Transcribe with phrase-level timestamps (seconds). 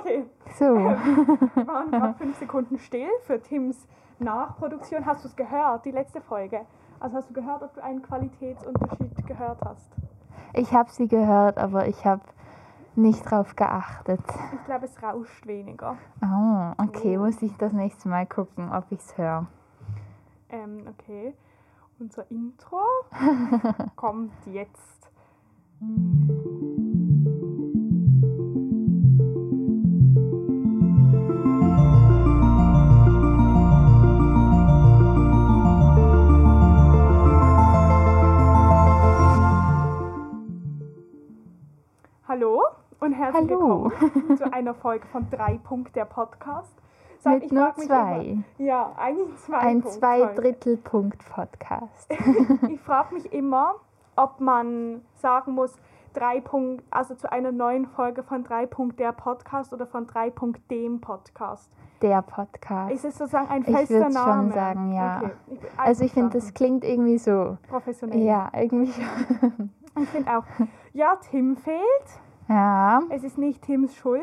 [0.00, 0.24] Okay,
[0.58, 0.64] So.
[0.74, 3.86] wir waren gerade fünf Sekunden still für Tims
[4.18, 5.06] Nachproduktion.
[5.06, 6.62] Hast du es gehört, die letzte Folge?
[7.00, 9.90] Also hast du gehört, ob du einen Qualitätsunterschied gehört hast?
[10.54, 12.22] Ich habe sie gehört, aber ich habe
[12.96, 14.20] nicht drauf geachtet.
[14.54, 15.96] Ich glaube, es rauscht weniger.
[16.22, 17.20] Oh, okay, Oh.
[17.26, 19.46] muss ich das nächste Mal gucken, ob ich es höre.
[20.48, 21.34] Ähm, okay.
[22.00, 22.80] Unser Intro
[23.96, 25.10] kommt jetzt.
[42.38, 42.62] Hallo
[43.00, 43.90] und herzlich Hallo.
[43.90, 46.72] willkommen zu einer Folge von drei Punkt der Podcast.
[47.18, 48.24] Seit Mit nur frag mich zwei.
[48.26, 49.58] Immer, ja, eigentlich zwei.
[49.58, 50.34] Ein Punkt zwei.
[50.36, 52.08] Drittel Punkt Podcast.
[52.70, 53.74] Ich frage mich immer,
[54.14, 55.74] ob man sagen muss,
[56.14, 60.30] drei Punkt, also zu einer neuen Folge von drei Punkt der Podcast oder von drei
[60.30, 61.68] Punkt dem Podcast.
[62.02, 62.92] Der Podcast.
[62.92, 64.52] Ist es sozusagen ein Ich fester würd's schon Name?
[64.52, 65.22] sagen, ja.
[65.24, 65.30] Okay.
[65.48, 67.58] Ich, Also ich finde, das klingt irgendwie so.
[67.68, 68.20] professionell.
[68.22, 69.72] Ja, irgendwie schon.
[70.00, 70.44] Ich finde auch.
[70.92, 72.20] Ja, Tim fehlt.
[72.48, 73.02] Ja.
[73.10, 74.22] Es ist nicht Tims Schuld.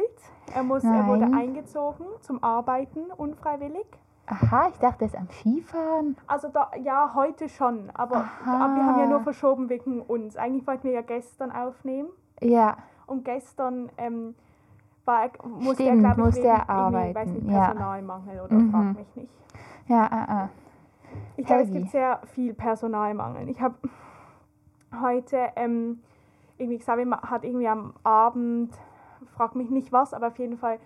[0.54, 3.86] Er muss, er wurde eingezogen zum Arbeiten unfreiwillig.
[4.28, 6.18] Aha, ich dachte, er ist am Skifahren.
[6.26, 10.36] Also da, ja, heute schon, aber, aber wir haben ja nur verschoben wegen uns.
[10.36, 12.10] Eigentlich wollten wir ja gestern aufnehmen.
[12.42, 14.34] Ja, Und gestern ähm,
[15.06, 17.66] war musste Stimmt, er, glaube ich, wegen arbeiten, weiß nicht, ja.
[17.66, 18.72] Personalmangel oder Mhm.
[18.72, 19.32] frag mich nicht.
[19.88, 20.50] ja, ah, ah.
[21.38, 23.48] Ich glaube, es gibt sehr viel Personalmangel.
[23.50, 23.76] Ich habe
[25.02, 26.02] heute, ähm,
[26.58, 28.74] irgendwie Xavier ma- hat irgendwie am Abend,
[29.36, 30.80] frag mich nicht was, aber auf jeden Fall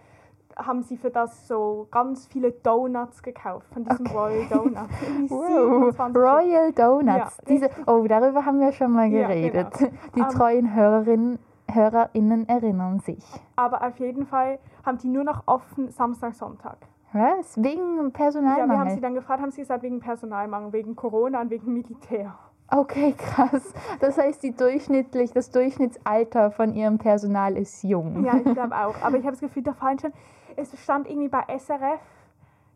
[0.57, 4.17] haben sie für das so ganz viele Donuts gekauft, von diesem Okay.
[4.17, 4.89] Royal Donut.
[5.01, 7.37] Irgendwie Wow, 27 Royal Donuts.
[7.37, 9.71] Ja, Diese, oh, darüber haben wir schon mal Ja, geredet.
[9.77, 9.91] genau.
[10.15, 11.39] Die Ähm, treuen Hörerinnen,
[11.71, 13.23] HörerInnen erinnern sich.
[13.55, 16.77] Aber auf jeden Fall haben die nur noch offen Samstag, Sonntag.
[17.13, 17.55] Was?
[17.61, 18.93] Wegen Ja, wir haben Personalmangel?
[18.95, 22.35] sie dann gefragt, haben sie gesagt, wegen Personalmangel, wegen Corona und wegen Militär.
[22.71, 23.73] Okay, krass.
[23.99, 28.23] Das heißt, die durchschnittlich, das Durchschnittsalter von ihrem Personal ist jung.
[28.25, 28.95] Ja, ich glaube auch.
[29.01, 30.13] Aber ich habe das Gefühl, da fallen schon.
[30.55, 31.99] Es stand irgendwie bei SRF,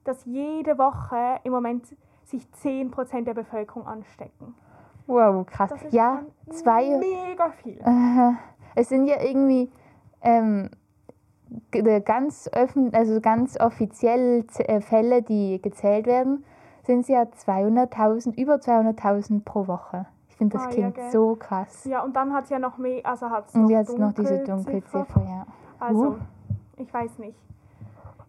[0.03, 1.85] dass jede Woche im Moment
[2.25, 4.55] sich 10% der Bevölkerung anstecken.
[5.07, 5.69] Wow, krass.
[5.69, 6.97] Das ist Ja, zwei.
[6.97, 7.77] Mega viel.
[7.79, 8.31] Äh,
[8.75, 9.69] es sind ja irgendwie
[10.21, 10.69] ähm,
[11.71, 16.45] g- ganz öffn also ganz offiziell äh, Fälle, die gezählt werden,
[16.83, 20.05] sind es ja 200.000, über 200.000 pro Woche.
[20.29, 21.11] Ich finde, das Ah, ja, klingt gell.
[21.11, 21.85] so krass.
[21.85, 24.13] Ja, und dann hat es ja noch mehr, also hat es Und noch, jetzt noch
[24.13, 24.97] diese Dunkelziffer.
[25.15, 25.45] Dunkelziffer, ja.
[25.79, 26.15] Also, Uh.
[26.77, 27.37] ich weiß nicht.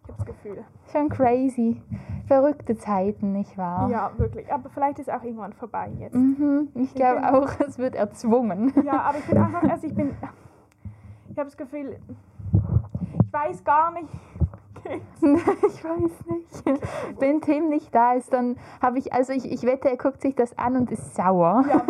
[0.03, 0.63] Ich habe das Gefühl.
[0.91, 1.81] Schon crazy.
[2.27, 3.89] Verrückte Zeiten, nicht wahr?
[3.89, 4.51] Ja, wirklich.
[4.51, 6.15] Aber vielleicht ist auch irgendwann vorbei jetzt.
[6.15, 8.73] Mhm, ich glaube auch, es wird erzwungen.
[8.83, 10.11] Ja, aber ich bin einfach, also ich bin,
[11.29, 11.97] ich habe das Gefühl,
[12.53, 14.09] ich weiß gar nicht.
[15.21, 16.81] ich weiß nicht.
[17.19, 20.35] Wenn Tim nicht da ist, dann habe ich, also ich, ich wette, er guckt sich
[20.35, 21.65] das an und ist sauer.
[21.67, 21.81] Ja,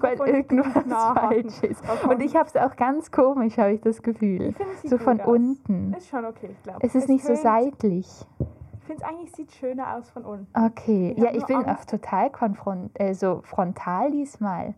[0.00, 1.82] weil es weil irgendwas falsch ist.
[2.08, 4.54] Und ich habe es auch ganz komisch, habe ich das Gefühl.
[4.58, 5.26] Ich es So von aus.
[5.26, 5.92] unten.
[5.94, 6.78] Ist schon okay, ich glaube.
[6.82, 8.06] Es ist nicht so seitlich.
[8.38, 10.46] Ich finde es eigentlich sieht schöner aus von unten.
[10.56, 11.14] Okay.
[11.16, 11.90] Ich ja, ich bin auch Angst.
[11.90, 14.74] total konfront äh, so frontal diesmal.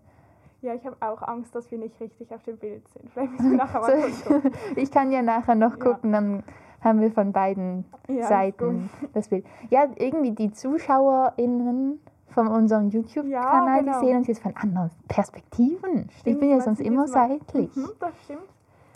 [0.62, 3.08] Ja, ich habe auch Angst, dass wir nicht richtig auf dem Bild sind.
[3.12, 4.52] Vielleicht müssen wir nachher So, mal kurz gucken.
[4.76, 5.84] ich kann ja nachher noch Ja.
[5.84, 6.42] gucken, dann
[6.80, 9.44] haben wir von beiden Ja, Seiten das Bild.
[9.70, 14.00] Ja, irgendwie die ZuschauerInnen von unserem YouTube-Kanal, Ja, genau.
[14.00, 16.06] die sehen uns jetzt von anderen Perspektiven.
[16.10, 17.74] ich Stimmt, bin ja sonst immer seitlich.
[17.74, 18.40] Mhm, das stimmt.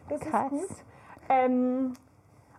[0.08, 0.52] Das Krass.
[0.52, 0.76] ist gut.
[1.28, 1.92] Ähm,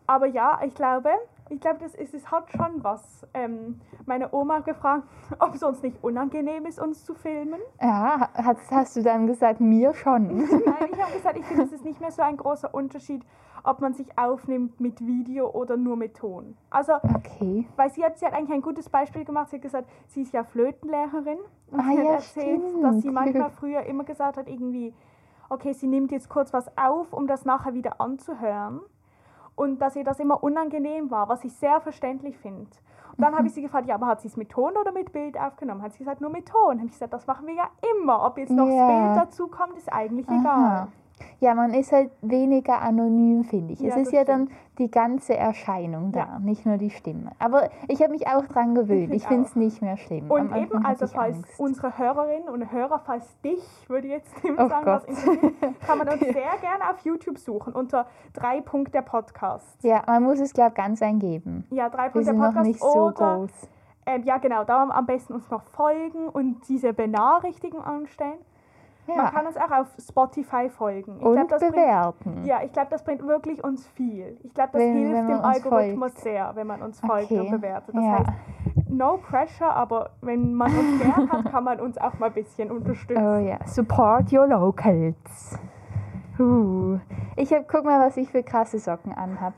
[0.07, 1.09] aber ja, ich glaube,
[1.49, 3.25] ich glaube, das ist, es hat schon was.
[3.33, 5.03] Ähm, meine Oma hat gefragt,
[5.39, 7.59] ob es uns nicht unangenehm ist, uns zu filmen.
[7.81, 10.27] Ja, hast, hast du dann gesagt, mir schon.
[10.37, 13.23] Nein, ich habe gesagt, ich finde, es ist nicht mehr so ein großer Unterschied,
[13.63, 16.55] ob man sich aufnimmt mit Video oder nur mit Ton.
[16.69, 17.67] Also, Okay.
[17.77, 19.49] weil sie hat, sie hat eigentlich ein gutes Beispiel gemacht.
[19.49, 21.39] Sie hat gesagt, sie ist ja Flötenlehrerin.
[21.71, 23.13] Und Ah sie hat ja, erzählt, dass sie stimmt.
[23.15, 24.93] manchmal früher immer gesagt hat, irgendwie,
[25.49, 28.81] okay, sie nimmt jetzt kurz was auf, um das nachher wieder anzuhören.
[29.55, 32.67] Und dass ihr das immer unangenehm war, was ich sehr verständlich finde.
[33.15, 33.37] Und dann Mhm.
[33.37, 35.83] habe ich sie gefragt, ja, aber hat sie es mit Ton oder mit Bild aufgenommen?
[35.83, 36.77] Hat sie gesagt, nur mit Ton.
[36.79, 37.69] Habe ich gesagt, das machen wir ja
[38.01, 38.25] immer.
[38.25, 38.87] Ob jetzt noch Ja.
[38.87, 40.87] das Bild dazu kommt, ist eigentlich egal.
[41.39, 43.79] Ja, man ist halt weniger anonym, finde ich.
[43.81, 46.39] Ja, es ist ja dann die ganze Erscheinung da, Ja.
[46.39, 47.31] nicht nur die Stimme.
[47.39, 49.13] Aber ich habe mich auch dran gewöhnt.
[49.13, 50.31] Ich finde es nicht mehr schlimm.
[50.31, 51.59] Und Am eben, also falls Angst.
[51.59, 55.09] unsere Hörerinnen und Hörer, falls dich, würde ich jetzt Tim Oh sagen, was Gott.
[55.17, 59.83] interessiert, kann man uns sehr gerne auf YouTube suchen unter drei Punkt der Podcast.
[59.83, 61.65] Ja, man muss es, glaube ich, ganz eingeben.
[61.69, 63.51] Ja, drei Wir Punkt der sind noch Podcast nicht so groß.
[64.05, 68.37] Ähm, ja, genau, da am besten uns noch folgen und diese Benachrichtigung anstellen.
[69.07, 69.31] Man Ja.
[69.31, 71.17] kann uns auch auf Spotify folgen.
[71.19, 72.45] Ich Und glaub, das bringt, bewerten.
[72.45, 74.37] ja, ich glaube, das bringt wirklich uns viel.
[74.43, 76.23] Ich glaube, das Wenn- hilft wenn dem man Algorithmus folgt.
[76.23, 77.51] sehr, wenn man uns folgt und Okay.
[77.51, 77.95] bewertet.
[77.95, 78.11] Das Ja.
[78.19, 78.29] heißt,
[78.89, 82.71] no pressure, aber wenn man uns gern hat, kann man uns auch mal ein bisschen
[82.71, 83.21] unterstützen.
[83.25, 85.59] Oh ja, support your locals.
[86.39, 86.97] Uh.
[87.35, 89.53] Ich hab, guck mal, was ich für krasse Socken anhab.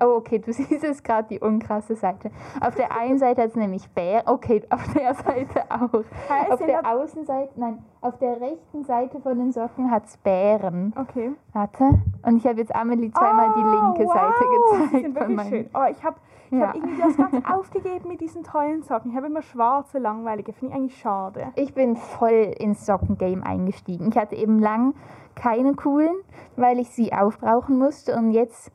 [0.00, 2.30] Oh, okay, du siehst es gerade die unkrasse Seite.
[2.60, 4.22] Auf der einen Seite hat es nämlich Bär.
[4.26, 6.02] Okay, auf der Seite auch.
[6.28, 10.04] Hä, Auf sind der das- Außenseite, nein, auf der rechten Seite von den Socken hat
[10.06, 10.94] es Bären.
[10.96, 11.32] Okay.
[11.52, 11.84] Warte.
[12.22, 14.56] Und ich habe jetzt Amelie zweimal die linke wow, Seite Die
[14.86, 14.90] gezeigt.
[14.90, 15.70] sind von wirklich meinen- schön.
[15.72, 16.16] Aber ich habe
[16.50, 16.68] ich Ja.
[16.68, 19.10] hab irgendwie das ganz aufgegeben mit diesen tollen Socken.
[19.10, 20.52] Ich habe immer schwarze, langweilige.
[20.52, 21.48] Finde ich eigentlich schade.
[21.56, 24.08] Ich bin voll ins Sockengame eingestiegen.
[24.10, 24.94] Ich hatte eben lang
[25.34, 26.14] keine coolen,
[26.56, 28.16] weil ich sie aufbrauchen musste.
[28.16, 28.72] Und jetzt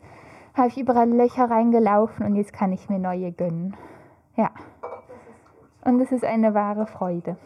[0.56, 3.76] habe ich überall Löcher reingelaufen und jetzt kann ich mir neue gönnen.
[4.36, 4.52] Ja.
[5.86, 7.38] Und es ist eine wahre Freude.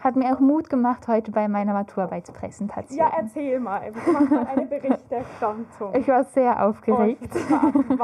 [0.00, 2.98] Hat mir auch Mut gemacht heute bei meiner Maturarbeitspräsentation.
[2.98, 3.92] Ja, erzähl mal.
[4.12, 5.94] Mach mal eine Berichterstattung.
[5.94, 7.34] ich war sehr Oh, aufgeregt.
[7.34, 7.98] ich wahnsinnig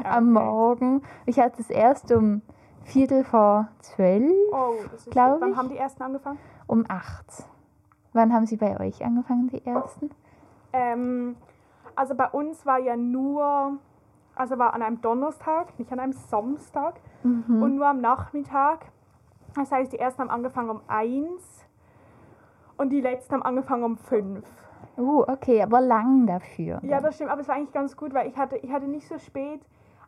[0.06, 0.32] Am.
[0.32, 1.02] Morgen.
[1.26, 2.42] Ich hatte es erst um
[2.84, 5.40] Viertel vor zwölf, Oh, das ist Glaub schön.
[5.40, 5.56] Wann ich.
[5.56, 6.38] haben die ersten angefangen?
[6.68, 7.44] um acht.
[8.12, 10.10] Wann haben Sie bei euch angefangen, die ersten?
[10.72, 11.36] Ähm,
[11.96, 13.78] also bei uns war ja nur,
[14.34, 17.62] also war an einem Donnerstag, nicht an einem Samstag Mhm.
[17.62, 18.86] und nur am Nachmittag.
[19.54, 21.66] Das heißt, die ersten haben angefangen um eins
[22.76, 24.44] und die letzten haben angefangen um fünf.
[24.96, 26.80] Uh, okay, aber lang dafür.
[26.82, 29.06] Ja, das stimmt, aber es war eigentlich ganz gut, weil ich hatte, ich hatte nicht
[29.06, 29.60] so spät,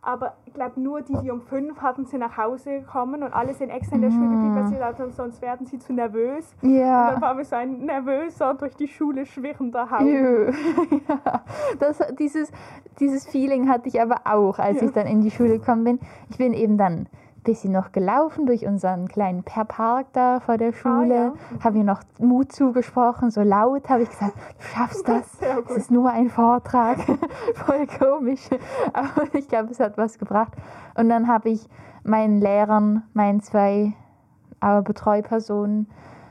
[0.06, 3.54] aber ich glaube nur die, die um fünf hatten, sind nach Hause gekommen und alle
[3.54, 6.54] sind extra in der Schule geblieben, weil sie dachten, sonst werden sie zu nervös.
[6.62, 7.20] Und dann Ja.
[7.20, 9.88] waren wir so ein nervöser, durch die Schule schwirrender.
[10.02, 10.52] Jö.
[11.08, 11.42] ja.
[11.78, 12.50] Das, dieses,
[13.00, 14.86] dieses Feeling hatte ich aber auch, als Ja.
[14.88, 15.98] ich dann in die Schule gekommen bin.
[16.30, 17.06] Ich bin eben dann
[17.44, 21.14] bisschen noch gelaufen durch unseren kleinen Per- Park da vor der Schule.
[21.14, 21.32] ja.
[21.62, 25.38] Habe mir noch Mut zugesprochen, so laut habe ich gesagt, du schaffst das.
[25.68, 26.98] Es ist nur ein Vortrag.
[27.54, 28.48] Voll komisch.
[28.92, 30.52] Aber ich glaube, es hat was gebracht.
[30.96, 31.68] Und dann habe ich
[32.02, 33.92] meinen Lehrern, meinen zwei
[34.60, 35.88] äh, Betreupersonen,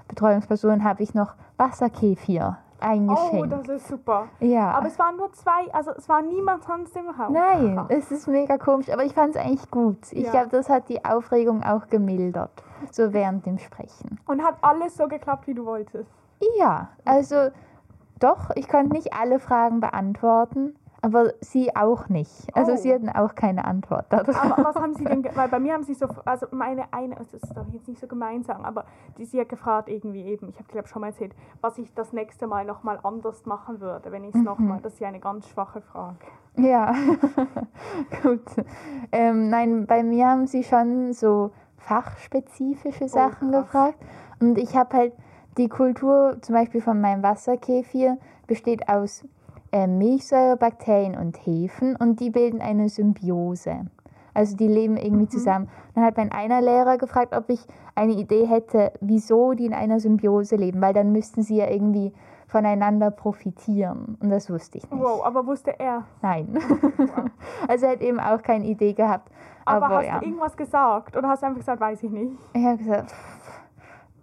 [0.07, 3.51] Betreuungspersonen, habe ich noch Wasserkefir Oh, eingeschenkt.
[3.51, 4.27] das ist super.
[4.39, 4.71] ja.
[4.71, 7.31] Aber es waren nur zwei, also es war niemand sonst im Raum.
[7.33, 9.97] Nein, es ist mega komisch, aber ich fand es eigentlich gut.
[10.12, 10.31] Ich Ja.
[10.31, 12.51] glaube, das hat die Aufregung auch gemildert,
[12.91, 14.19] so während dem Sprechen.
[14.25, 16.09] Und hat alles so geklappt, wie du wolltest.
[16.59, 17.50] Ja, also
[18.19, 22.47] doch, ich konnte nicht alle Fragen beantworten, aber sie auch nicht.
[22.55, 22.75] Also Oh.
[22.77, 24.35] sie hatten auch keine Antwort darauf.
[24.41, 27.41] Aber was haben sie denn, weil bei mir haben sie so, also meine eine, das
[27.53, 28.85] darf ich jetzt nicht so gemein sagen, aber
[29.17, 32.13] die sie hat gefragt irgendwie eben, ich habe glaube schon mal erzählt, was ich das
[32.13, 34.45] nächste Mal nochmal anders machen würde, wenn ich es Mhm.
[34.45, 36.15] nochmal, das ist ja eine ganz schwache Frage.
[36.55, 36.94] Ja,
[38.23, 38.41] gut.
[39.11, 43.63] Ähm, nein, bei mir haben sie schon so fachspezifische Sachen krass.
[43.65, 43.97] gefragt.
[44.39, 45.13] Und ich habe halt
[45.57, 48.17] die Kultur, zum Beispiel von meinem Wasserkefir,
[48.47, 49.25] besteht aus
[49.73, 53.87] äh, Milchsäurebakterien und Hefen und die bilden eine Symbiose.
[54.35, 55.67] Also die leben irgendwie zusammen.
[55.95, 57.65] Dann hat mein einer Lehrer gefragt, ob ich
[57.95, 62.13] eine Idee hätte, wieso die in einer Symbiose leben, weil dann müssten sie ja irgendwie
[62.47, 64.17] voneinander profitieren.
[64.21, 65.03] Und das wusste ich nicht.
[65.03, 66.03] Wow, aber wusste er.
[66.21, 66.55] Nein.
[67.67, 69.31] also er hat eben auch keine Idee gehabt.
[69.65, 70.19] Aber, Aber, hast ja.
[70.19, 72.31] du irgendwas gesagt oder hast du einfach gesagt, weiß ich nicht?
[72.53, 73.15] Ich habe gesagt,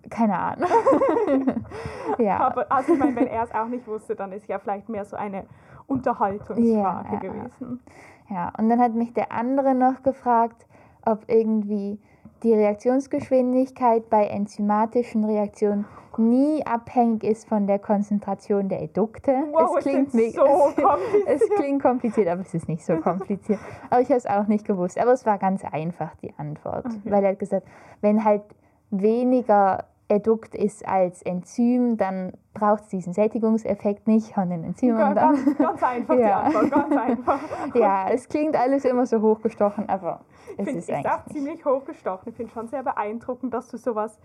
[0.09, 0.69] keine Ahnung.
[2.19, 2.39] ja.
[2.41, 5.05] Aber also ich meine, wenn er es auch nicht wusste, dann ist ja vielleicht mehr
[5.05, 5.45] so eine
[5.87, 7.19] Unterhaltungsfrage Ja.
[7.21, 7.81] gewesen.
[8.29, 8.53] ja.
[8.59, 10.67] Und dann hat mich der andere noch gefragt,
[11.05, 11.99] ob irgendwie
[12.43, 15.85] die Reaktionsgeschwindigkeit bei enzymatischen Reaktionen
[16.17, 19.33] nie abhängig ist von der Konzentration der Edukte.
[19.53, 20.43] Wow, es klingt mega.
[20.45, 21.29] so es, kompliziert.
[21.29, 23.59] es klingt kompliziert, aber es ist nicht so kompliziert.
[23.89, 24.99] aber ich habe es auch nicht gewusst.
[24.99, 27.01] Aber es war ganz einfach die Antwort, Okay.
[27.11, 27.67] weil er hat gesagt,
[28.03, 28.43] wenn halt
[28.91, 34.99] weniger Edukt ist als Enzym, dann braucht es diesen Sättigungseffekt nicht von den Enzymen.
[34.99, 36.41] Ganz, Dann, ganz, einfach Ja.
[36.41, 37.41] Antwort, ganz einfach.
[37.75, 40.21] ja, es klingt alles immer so hochgestochen, aber
[40.59, 41.33] es Finde ist ich eigentlich nicht.
[41.33, 42.29] ziemlich hochgestochen.
[42.31, 44.19] Ich finde schon sehr beeindruckend, dass du sowas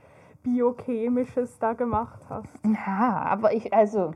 [0.46, 2.48] Biochemisches da gemacht hast.
[2.64, 4.12] Ja, aber ich, also,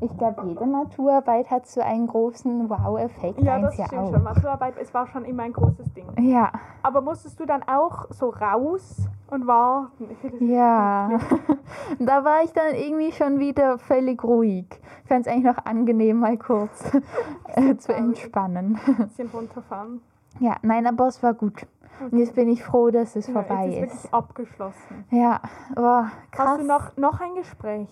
[0.00, 3.40] ich glaube, jede Maturarbeit hat so einen großen Wow-Effekt.
[3.40, 4.12] Ja, das ja stimmt auch.
[4.12, 4.22] schon.
[4.22, 6.06] Maturarbeit, es war schon immer ein großes Ding.
[6.20, 10.08] Ja, Aber musstest du dann auch so raus und warten?
[10.40, 11.18] Ja.
[11.98, 14.66] da war ich dann irgendwie schon wieder völlig ruhig.
[15.02, 16.90] Ich fand es eigentlich noch angenehm, mal kurz
[17.54, 18.78] äh, zu entspannen.
[18.86, 20.00] Ein bisschen runterfahren.
[20.38, 21.66] Ja, nein, aber es war gut.
[22.00, 24.02] Und jetzt bin ich froh, dass es Ja, vorbei jetzt ist ist.
[24.04, 25.04] wirklich abgeschlossen.
[25.10, 25.40] Ja,
[25.76, 26.48] oh, krass.
[26.48, 27.88] Hast du noch, noch ein Gespräch?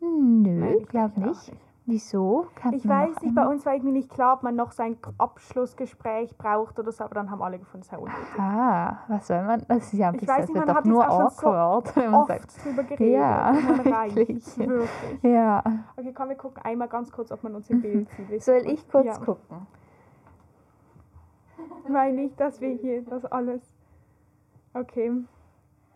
[0.00, 1.52] Nö, ich glaube auch nicht.
[1.86, 2.46] Wieso?
[2.54, 4.96] Kann Ich weiß nicht, bei uns war irgendwie nicht klar, ob man noch so ein
[5.18, 8.38] Abschlussgespräch braucht oder so, aber dann haben alle gefunden, es sei unnötig.
[8.38, 9.64] Ah, was soll man?
[9.66, 11.30] Das ist ja ein Ich bisschen, weiß das nicht, man hat jetzt nur auch schon
[11.30, 12.44] so awkward, wenn man sagt.
[12.44, 13.18] Oft drüber geredet.
[13.18, 13.52] Ja,
[13.84, 14.58] wirklich.
[14.58, 14.90] wirklich.
[15.22, 15.62] Ja.
[15.96, 18.42] Okay, komm, wir gucken einmal ganz kurz, ob man uns im Bild sieht.
[18.42, 19.14] Soll ich kurz ja.
[19.16, 19.59] gucken?
[21.92, 23.60] Weil nicht, dass wir hier das alles.
[24.74, 25.12] Okay,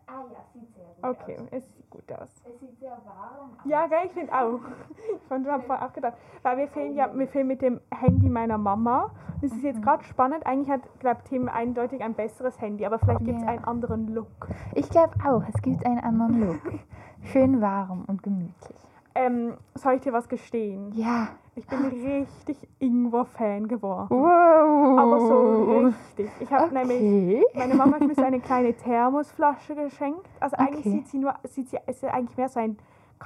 [0.07, 2.29] Ah ja, sieht sehr gut okay, es sieht gut aus.
[2.45, 3.65] Es sieht sehr warm aus.
[3.65, 4.61] Ja, gell, ich finde auch.
[5.15, 6.15] Ich fand, habe vorher auch gedacht.
[6.43, 9.11] Weil wir filmen ja wir filmen mit dem Handy meiner Mama.
[9.41, 9.65] Das ist Mhm.
[9.65, 10.45] jetzt gerade spannend.
[10.47, 13.51] Eigentlich hat, glaube Tim eindeutig ein besseres Handy, aber vielleicht gibt es Ja.
[13.51, 14.49] einen anderen Look.
[14.75, 16.61] Ich glaube auch, es gibt einen anderen Look.
[17.23, 18.77] Schön warm und gemütlich.
[19.17, 20.91] Ähm, soll ich dir was gestehen?
[20.95, 21.29] Ja.
[21.57, 24.09] Ich bin richtig Ingwer-Fan geworden.
[24.11, 24.99] Wow.
[24.99, 26.31] Aber so richtig.
[26.41, 27.45] Ich habe nämlich Okay.
[27.55, 30.27] Meine Mama hat mir so eine kleine Thermosflasche geschenkt.
[30.41, 30.91] Also eigentlich Okay.
[30.97, 32.77] sieht sie nur, sieht sie, ist eigentlich mehr so ein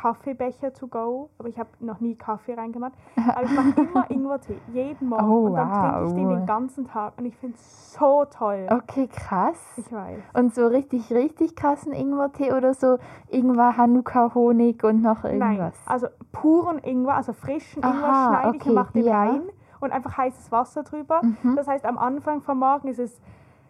[0.00, 2.93] Kaffeebecher to go, aber ich habe noch nie Kaffee reingemacht.
[3.17, 5.28] Aber ich mache immer Ingwertee, jeden Morgen.
[5.28, 6.37] Oh, und dann trinke ich den wow.
[6.37, 8.69] den ganzen Tag und ich finde es so toll.
[8.71, 9.59] Okay, krass.
[9.76, 10.19] Ich weiß.
[10.35, 15.75] Und so richtig, richtig krassen Ingwertee oder so Ingwer, Hanukkah, Honig und noch Nein, irgendwas?
[15.87, 19.19] also puren Ingwer, also frischen Ingwer Aha, schneide ich und okay, mache den ja.
[19.19, 19.43] rein
[19.81, 21.23] und einfach heißes Wasser drüber.
[21.43, 21.57] Mhm.
[21.57, 23.21] Das heißt, am Anfang vom Morgen ist es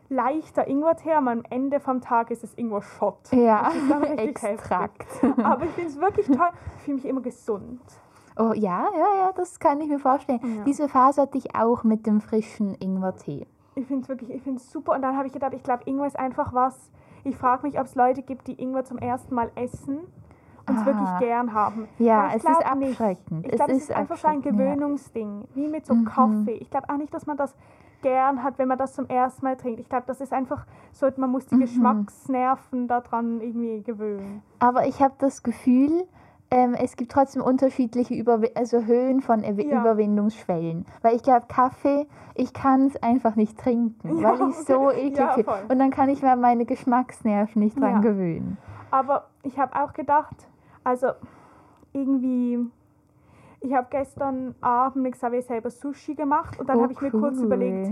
[0.09, 3.33] leichter Ingwertee, aber am Ende vom Tag ist es Ingwer-Shot.
[3.33, 5.07] Ja, ist dann richtig Extrakt.
[5.43, 6.49] Aber ich finde es wirklich toll.
[6.77, 7.81] Ich fühle mich immer gesund.
[8.39, 10.41] Oh ja, ja, ja, das kann ich mir vorstellen.
[10.43, 10.65] Ja.
[10.65, 13.47] Diese Phase hatte ich auch mit dem frischen Ingwertee.
[13.75, 14.93] Ich finde es wirklich, ich finde es super.
[14.93, 16.91] Und dann habe ich gedacht, ich glaube, Ingwer ist einfach was.
[17.25, 19.99] Ich frage mich, ob es Leute gibt, die Ingwer zum ersten Mal essen
[20.69, 20.87] und es Ah.
[20.87, 21.89] wirklich gern haben.
[21.99, 22.67] Ja, es ist nicht.
[22.67, 23.47] abschreckend.
[23.47, 24.65] Ich Es glaube, es ist ist einfach so ein abschreckend, ja.
[24.75, 26.05] Gewöhnungsding, wie mit so Mhm.
[26.05, 26.53] Kaffee.
[26.61, 27.57] Ich glaube auch nicht, dass man das
[28.03, 29.81] gern hat, wenn man das zum ersten Mal trinkt.
[29.81, 31.61] Ich glaube, das ist einfach so, man muss die Mhm.
[31.61, 34.43] Geschmacksnerven daran irgendwie gewöhnen.
[34.59, 36.05] Aber ich habe das Gefühl,
[36.51, 39.81] ähm, es gibt trotzdem unterschiedliche Überwi also Höhen von Ew Ja.
[39.81, 40.87] Überwindungsschwellen.
[41.03, 45.19] Weil ich glaube, Kaffee, ich kann es einfach nicht trinken, Ja, weil ich so eklig
[45.19, 45.51] Ja, finde.
[45.69, 48.57] Und dann kann ich mir meine Geschmacksnerven nicht dran gewöhnen.
[48.91, 50.47] Aber ich habe auch gedacht,
[50.85, 51.09] also
[51.93, 52.59] irgendwie,
[53.61, 57.11] ich habe gestern Abend, ich habe selber Sushi gemacht und dann Oh, habe ich mir
[57.11, 57.91] kurz überlegt,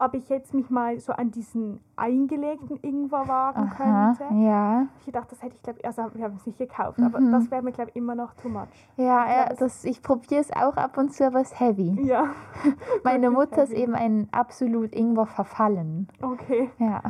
[0.00, 4.34] ob ich jetzt mich mal so an diesen eingelegten Ingwer wagen Aha, könnte.
[4.44, 4.86] ja.
[5.06, 7.30] Ich dachte, das hätte ich glaube, also wir haben es nicht gekauft, aber Mhm.
[7.30, 8.66] das wäre mir glaube ich immer noch too much.
[8.96, 11.96] Ja, glaub, ja das, ich probiere es auch ab und zu, aber es ist heavy.
[12.04, 12.26] Ja,
[13.04, 13.82] Meine Mutter ist heavy.
[13.82, 16.08] eben ein absolut Ingwer verfallen.
[16.22, 16.70] okay.
[16.78, 17.00] Ja.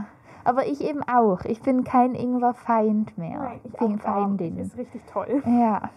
[0.46, 1.40] Aber ich eben auch.
[1.46, 3.38] Ich bin kein Ingwer-Feind mehr.
[3.38, 3.98] Nein, ich ich bin.
[3.98, 4.58] Feindin.
[4.58, 5.42] Das ist richtig toll.
[5.46, 5.88] Ja.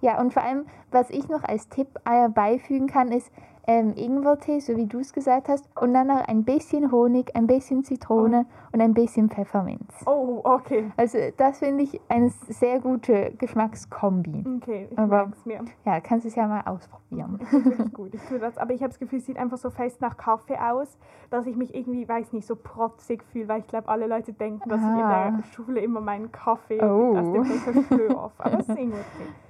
[0.00, 3.30] Ja, und vor allem, was ich noch als Tipp äh, beifügen kann, ist
[3.68, 7.48] ähm, Ingwertee, so wie du es gesagt hast, und dann noch ein bisschen Honig, ein
[7.48, 9.92] bisschen Zitrone und ein bisschen Pfefferminz.
[10.06, 10.92] Oh, okay.
[10.96, 14.44] Also das finde ich eine sehr gute Geschmackskombi.
[14.62, 15.64] Okay, ich Aber- mir.
[15.84, 17.40] Ja, kannst du es ja mal ausprobieren.
[17.42, 18.14] Ich wirklich gut.
[18.14, 18.56] Ich tue das.
[18.56, 20.96] Aber ich habe das Gefühl, es sieht einfach so fest nach Kaffee aus,
[21.30, 24.68] dass ich mich irgendwie, weiß nicht, so protzig fühle, weil ich glaube, alle Leute denken,
[24.68, 25.30] dass ich in Ah.
[25.32, 27.16] der Schule immer meinen Kaffee Oh.
[27.16, 28.30] aus dem Becher schlürfe.
[28.38, 28.90] Aber es ist okay.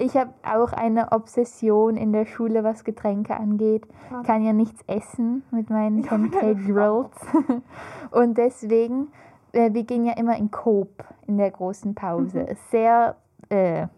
[0.00, 3.86] Ich habe auch eine Obsession in der Schule, was Getränke angeht.
[4.10, 4.26] Was?
[4.26, 7.62] Kann ja nichts essen mit meinen Ja, mit 10k deiner Grills.
[8.10, 9.08] Und deswegen,
[9.52, 12.46] äh, wir gehen ja immer in Coop in der großen Pause.
[12.48, 12.56] Mhm.
[12.70, 13.16] Sehr,
[13.50, 13.88] äh,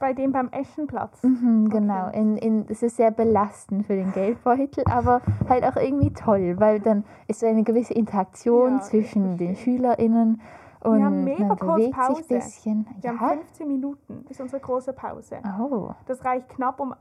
[0.00, 1.22] Bei dem beim Eschenplatz.
[1.22, 2.10] mhm, genau.
[2.10, 6.80] In, in, es ist sehr belastend für den Geldbeutel, aber halt auch irgendwie toll, weil
[6.80, 9.54] dann ist so eine gewisse Interaktion Ja, ich zwischen den.
[9.54, 10.40] SchülerInnen
[10.82, 12.24] und haben mega kurz Pause.
[12.28, 12.86] bisschen.
[13.00, 13.18] Wir Ja.
[13.20, 15.38] haben 15 Minuten, das ist unsere große Pause.
[15.60, 15.90] Oh.
[16.06, 16.94] Das reicht knapp um,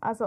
[0.00, 0.26] also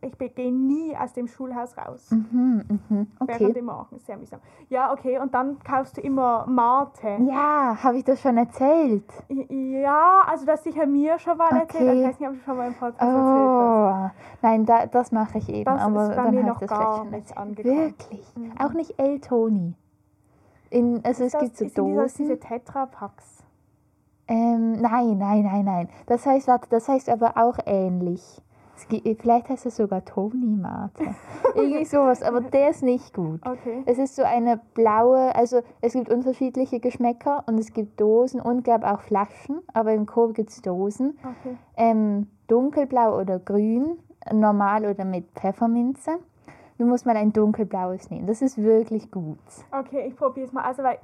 [0.00, 2.08] ich gehe nie aus dem Schulhaus raus.
[2.12, 3.06] Mhm, mhm.
[3.18, 3.52] Während Okay.
[3.52, 4.38] dem Morgen, sehr mühsam.
[4.68, 7.16] Ja, okay, und dann kaufst du immer Mate.
[7.28, 9.02] Ja, habe ich das schon erzählt?
[9.28, 11.82] Ja, also das sicher mir schon mal erzählt.
[11.82, 12.00] Okay.
[12.02, 14.12] Ich weiß nicht, ob du schon mal im Podcast erzählt hast.
[14.14, 15.64] Oh, nein, da, das mache ich eben.
[15.64, 17.38] Das aber ist bei dann mir habe noch ich das gar nicht erzählt.
[17.38, 17.76] angekommen.
[17.76, 18.36] Wirklich?
[18.36, 18.52] Mhm.
[18.60, 19.74] Auch nicht El Toni.
[20.70, 22.16] In, also es Ist das- gibt so ist Dosen.
[22.18, 23.42] diese Tetrapacks.
[24.26, 25.88] Ähm, nein, nein, nein, nein.
[26.06, 28.42] Das heißt, warte, das heißt aber auch ähnlich.
[28.76, 31.02] Es gi- Vielleicht heißt es sogar Toni Mate.
[31.56, 33.40] Irgendwie sowas, aber der ist nicht gut.
[33.44, 33.82] Okay.
[33.86, 38.62] Es ist so eine blaue, also es gibt unterschiedliche Geschmäcker und es gibt Dosen und
[38.64, 41.18] gab auch Flaschen, aber im Coop gibt es Dosen.
[41.24, 41.56] Okay.
[41.76, 43.98] ähm, dunkelblau oder grün,
[44.32, 46.18] normal oder mit Pfefferminze.
[46.78, 48.26] Du musst mal ein dunkelblaues nehmen.
[48.26, 49.38] Das ist wirklich gut.
[49.72, 50.62] Okay, ich probiere es mal.
[50.62, 50.98] Also, weil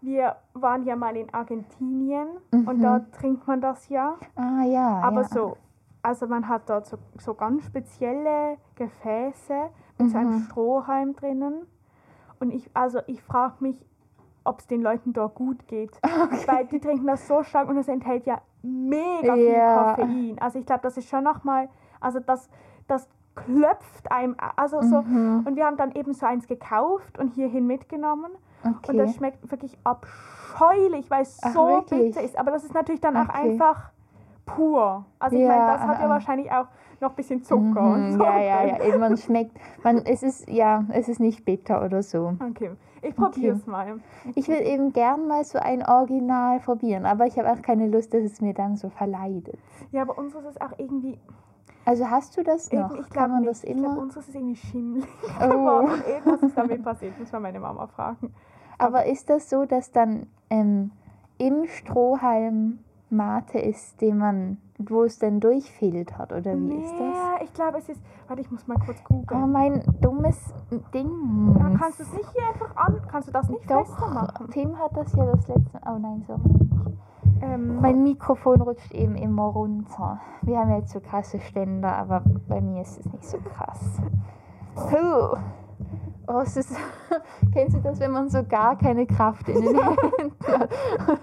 [0.00, 2.82] wir waren ja mal in Argentinien und Mhm.
[2.82, 4.16] dort trinkt man das ja.
[4.34, 5.00] Ah ja.
[5.02, 5.28] Aber ja.
[5.28, 5.56] so,
[6.02, 9.54] also man hat dort so, so ganz spezielle Gefäße
[9.98, 10.40] mit so einem Mhm.
[10.40, 11.66] Strohhalm drinnen.
[12.40, 13.76] Und ich, also ich frage mich,
[14.44, 15.98] ob es den Leuten dort gut geht.
[16.46, 19.94] Weil die trinken das so stark und es enthält ja mega viel Ja.
[19.94, 20.36] Koffein.
[20.40, 21.68] Also ich glaube, das ist schon nochmal,
[22.00, 22.48] also das,
[22.86, 25.02] das klopft einem, also so.
[25.02, 25.44] Mhm.
[25.46, 28.30] Und wir haben dann eben so eins gekauft und hierhin mitgenommen.
[28.62, 28.96] Und Okay.
[28.96, 32.38] das schmeckt wirklich abscheulich, weil es so bitter ist.
[32.38, 33.50] Aber das ist natürlich dann auch Okay.
[33.50, 33.90] einfach
[34.46, 35.04] pur.
[35.18, 36.10] Also ich Ja, meine, das hat ja ah.
[36.10, 36.66] wahrscheinlich auch
[37.00, 38.22] noch ein bisschen Zucker und Mhm, so.
[38.24, 38.84] ja, ja, ja.
[38.84, 42.34] Eben, man schmeckt, man, es ist, ja, es ist nicht bitter oder so.
[42.50, 42.70] Okay,
[43.02, 44.00] ich probiere es mal.
[44.34, 48.14] Ich will eben gern mal so ein Original probieren, aber ich habe auch keine Lust,
[48.14, 49.58] dass es mir dann so verleidet.
[49.92, 51.18] Ja, aber unseres ist auch irgendwie,
[51.86, 52.90] Also hast du das noch?
[52.90, 53.50] irgendwie ich Kann glaube man nicht.
[53.50, 53.98] das Ich glaube, immer?
[54.02, 55.06] unseres ist irgendwie schimmelig
[55.40, 55.44] Oh.
[55.48, 56.02] geworden.
[56.08, 58.32] Irgendwas ist damit passiert, muss man meine Mama fragen.
[58.78, 60.90] Aber ist das so, dass dann ähm,
[61.38, 62.78] im Strohhalm
[63.10, 66.98] Mate ist, den man, wo es dann durchfiltert oder wie ist das?
[66.98, 69.52] Nee, ich glaube, es ist, warte, ich muss mal kurz Oh, googeln.
[69.52, 70.36] mein dummes
[70.92, 71.54] Ding.
[71.58, 74.50] Ja, kannst du es nicht hier einfach an, kannst du das nicht fester Doch, machen?
[74.50, 76.63] Tim hat das ja das letzte Oh nein, so nicht.
[77.52, 80.20] Ähm, Mein Mikrofon rutscht eben immer runter.
[80.42, 84.00] Wir haben ja jetzt so krasse Ständer, aber bei mir ist es nicht so krass.
[84.76, 85.36] Huh.
[86.26, 86.74] Oh, es ist,
[87.52, 90.70] kennst du das, wenn man so gar keine Kraft in den Händen hat?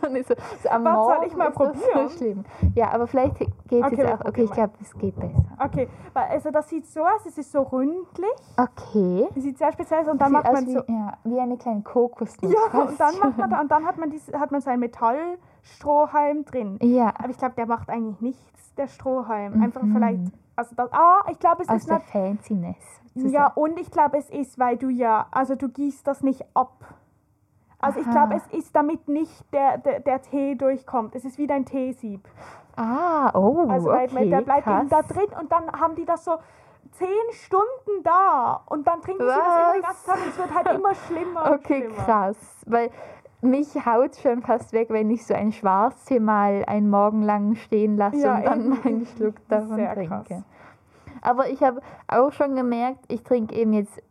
[0.07, 2.09] Und ist so, so am Was, soll ich mal ist das probieren?
[2.09, 2.43] so schlimm.
[2.75, 4.25] Ja, aber vielleicht geht Okay, es wir auch.
[4.25, 5.43] Okay, ich glaube, es geht besser.
[5.57, 9.27] okay, also das sieht so aus, es ist so ründlich, Okay.
[9.35, 11.57] es sieht sehr speziell aus und dann Sieht macht man wie, so, ja, wie eine
[11.57, 12.53] kleine Kokosnuss.
[12.53, 14.81] ja, und dann macht man da, und dann hat man hat man so einen
[15.62, 16.80] Metallstrohhalm drin.
[16.82, 19.62] Ja, Aber ich glaube, der macht eigentlich nichts, der Strohhalm.
[19.62, 19.94] Einfach Mhm.
[19.94, 20.22] vielleicht,
[20.56, 22.75] also das, ah, ich glaube, es aus ist der Fanciness.
[23.15, 26.74] ja, und ich glaube, es ist, weil du ja, also du gießt das nicht ab.
[27.80, 28.12] Also ich Aha.
[28.27, 31.15] glaube, es ist damit nicht der, der, der Tee durchkommt.
[31.15, 32.27] Es ist wie dein Teesieb.
[32.75, 36.06] Ah, oh, Also weil, okay, weil der bleibt eben da drin und dann haben die
[36.06, 36.38] das so
[36.91, 40.06] zehn Stunden da und dann trinken sie das immer den ganzen Was?
[40.06, 41.51] Tag und es wird halt immer schlimmer.
[41.53, 42.03] Okay, schlimmer.
[42.03, 42.38] krass.
[42.68, 42.91] Weil
[43.41, 47.98] mich haut schon fast weg, wenn ich so ein Schwarztee mal einen Morgen lang stehen
[47.98, 50.07] lasse Ja, und dann einen Schluck davon Sehr trinke.
[50.25, 50.43] krass.
[51.21, 54.01] Aber ich habe auch schon gemerkt, ich trinke eben jetzt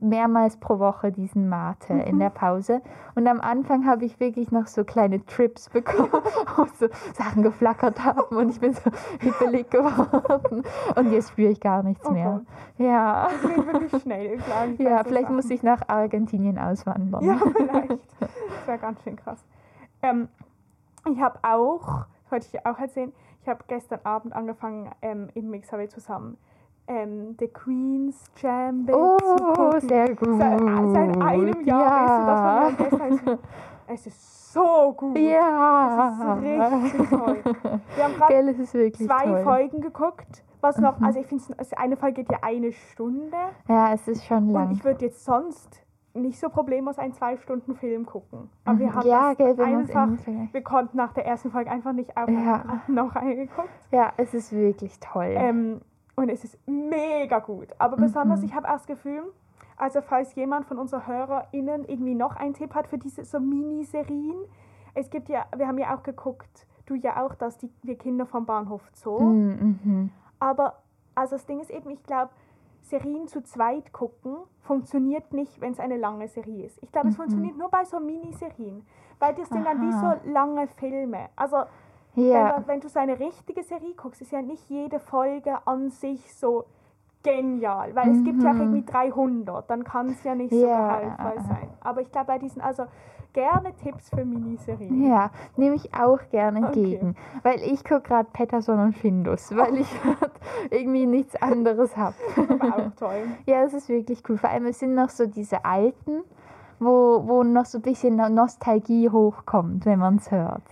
[0.00, 2.00] mehrmals pro Woche diesen Mate Mhm.
[2.00, 2.82] in der Pause.
[3.14, 6.10] Und am Anfang habe ich wirklich noch so kleine Trips bekommen,
[6.56, 10.64] wo so Sachen geflackert haben und ich bin so hippelig geworden.
[10.96, 12.42] Und jetzt spüre ich gar nichts Oh mehr.
[12.78, 13.28] Ja.
[13.30, 15.36] Das geht wirklich schnell, bei Ja, so vielleicht Sachen.
[15.36, 17.24] muss ich nach Argentinien auswandern.
[17.24, 17.98] Ja, vielleicht.
[18.20, 19.42] Das wäre ganz schön krass.
[20.02, 20.28] Ähm,
[21.10, 25.48] ich habe auch, wollte ich dir auch erzählen, ich habe gestern Abend angefangen, ähm, in
[25.48, 26.36] Mixaway zusammen
[26.88, 28.32] ähm, The Queen's
[28.86, 29.80] zu Oh, gucken.
[29.88, 30.38] sehr gut.
[30.38, 32.98] Seit, seit einem Jahr, weißt du, das ja.
[33.00, 33.38] mir gestern.
[33.88, 35.16] Es ist so gut.
[35.18, 36.08] Ja.
[36.10, 37.38] Es ist richtig toll.
[37.94, 38.34] Wir haben gerade
[39.06, 39.38] zwei toll.
[39.40, 39.44] Mhm.
[39.44, 40.44] Folgen geguckt.
[40.60, 41.44] Was noch, also ich finde,
[41.76, 43.36] eine Folge geht ja eine Stunde.
[43.68, 44.70] Ja, es ist schon Und lang.
[44.72, 45.82] ich würde jetzt sonst
[46.14, 48.50] nicht so problemlos einen zwei Stunden Film gucken.
[48.64, 48.94] Aber wir Mhm.
[48.94, 52.10] haben ja, gell, einfach, irgendwie- wir konnten nach der ersten Folge einfach nicht.
[52.16, 52.26] Ja.
[52.26, 53.68] Wir noch eine geguckt.
[53.92, 55.28] Ja, es ist wirklich toll.
[55.36, 55.80] Ähm,
[56.16, 57.68] und es ist mega gut.
[57.78, 58.02] Aber Mhm.
[58.02, 59.22] besonders, ich habe auch das Gefühl,
[59.76, 64.36] also falls jemand von unseren HörerInnen irgendwie noch einen Tipp hat für diese so Miniserien,
[64.94, 68.24] es gibt ja, wir haben ja auch geguckt, du ja auch, dass die wir Kinder
[68.26, 69.20] vom Bahnhof Zoo.
[69.20, 70.10] Mhm, mhm.
[70.38, 70.82] Aber
[71.14, 72.30] also das Ding ist eben, ich glaube,
[72.80, 76.82] Serien zu zweit gucken funktioniert nicht, wenn es eine lange Serie ist.
[76.82, 78.86] Ich glaube, es funktioniert nur bei so Miniserien,
[79.18, 81.28] weil das sind dann wie so lange Filme.
[81.36, 81.56] Also
[82.16, 85.90] Ja, du- wenn du so eine richtige Serie guckst, ist ja nicht jede Folge an
[85.90, 86.64] sich so
[87.22, 88.60] genial, weil es gibt ja auch Mhm.
[88.60, 91.68] irgendwie 300, dann kann es ja nicht so Ja, gehaltvoll sein.
[91.80, 92.84] Aber ich glaube, bei diesen, also
[93.32, 95.04] gerne Tipps für Miniserien.
[95.08, 96.68] ja, nehme ich auch gerne Okay.
[96.94, 97.16] entgegen.
[97.42, 100.00] Weil ich gucke gerade Patterson und Findus, weil ich
[100.70, 102.14] irgendwie nichts anderes habe.
[102.60, 103.24] Auch toll.
[103.46, 104.38] Ja, das ist wirklich cool.
[104.38, 106.22] Vor allem es sind noch so diese alten,
[106.78, 110.62] wo, wo noch so ein bisschen Nostalgie hochkommt, wenn man es hört.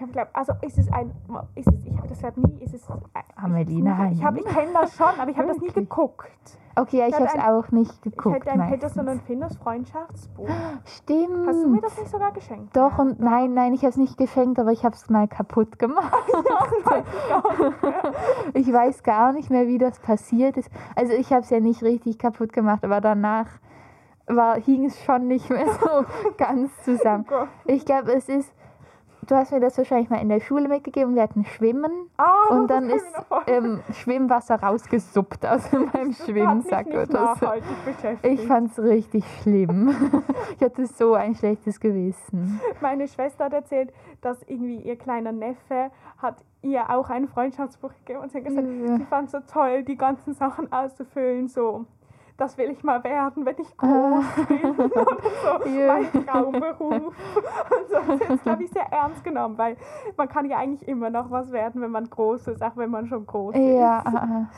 [0.00, 1.10] Ich habe glaube, also ist es ein,
[1.54, 3.02] ist es, ich habe das glaube nie, ist es ein-
[3.36, 4.12] Amelie, ich.
[4.12, 6.30] Ich, hab- ich kenne das schon, aber ich habe das nie geguckt.
[6.74, 8.36] Okay, ja, ich Ich habe hatte es ein- auch nicht Ich geguckt.
[8.36, 8.80] hätte ein meistens.
[8.80, 10.48] Peterson und Findus Freundschaftsbuch.
[10.86, 11.46] Stimmt.
[11.46, 12.74] Hast du mir das nicht sogar geschenkt?
[12.74, 15.78] Doch und nein, nein, ich habe es nicht geschenkt, aber ich habe es mal kaputt
[15.78, 16.14] gemacht.
[18.54, 20.70] ich weiß gar nicht mehr, wie das passiert ist.
[20.96, 23.48] Also ich habe es ja nicht richtig kaputt gemacht, aber danach
[24.26, 26.04] war, hing es schon nicht mehr so
[26.38, 27.26] ganz zusammen.
[27.28, 27.48] Gott.
[27.66, 28.50] Ich glaube, es ist,
[29.30, 32.68] du hast mir das wahrscheinlich mal in der Schule mitgegeben, wir hatten Schwimmen Ah, und
[32.68, 33.06] das dann ist
[33.46, 37.46] ähm, Schwimmwasser rausgesuppt aus meinem Schwimmsack mich nicht oder so.
[38.22, 39.94] Ich fand es richtig schlimm.
[40.56, 42.60] ich hatte so ein schlechtes Gewissen.
[42.80, 48.20] Meine Schwester hat erzählt, dass irgendwie ihr kleiner Neffe hat ihr auch ein Freundschaftsbuch gegeben
[48.20, 48.96] und sie hat gesagt, Ja.
[48.96, 51.86] sie fand es so toll, die ganzen Sachen auszufüllen, so
[52.40, 55.06] das will ich mal werden, wenn ich groß bin oder
[55.62, 55.86] so, Ja.
[55.98, 56.90] mein Traumberuf.
[56.90, 57.12] Und
[57.88, 59.76] so das ist jetzt, glaube ich, sehr ernst genommen, weil
[60.16, 63.06] man kann ja eigentlich immer noch was werden, wenn man groß ist, auch wenn man
[63.06, 63.60] schon groß ist.
[63.78, 64.48] Ja.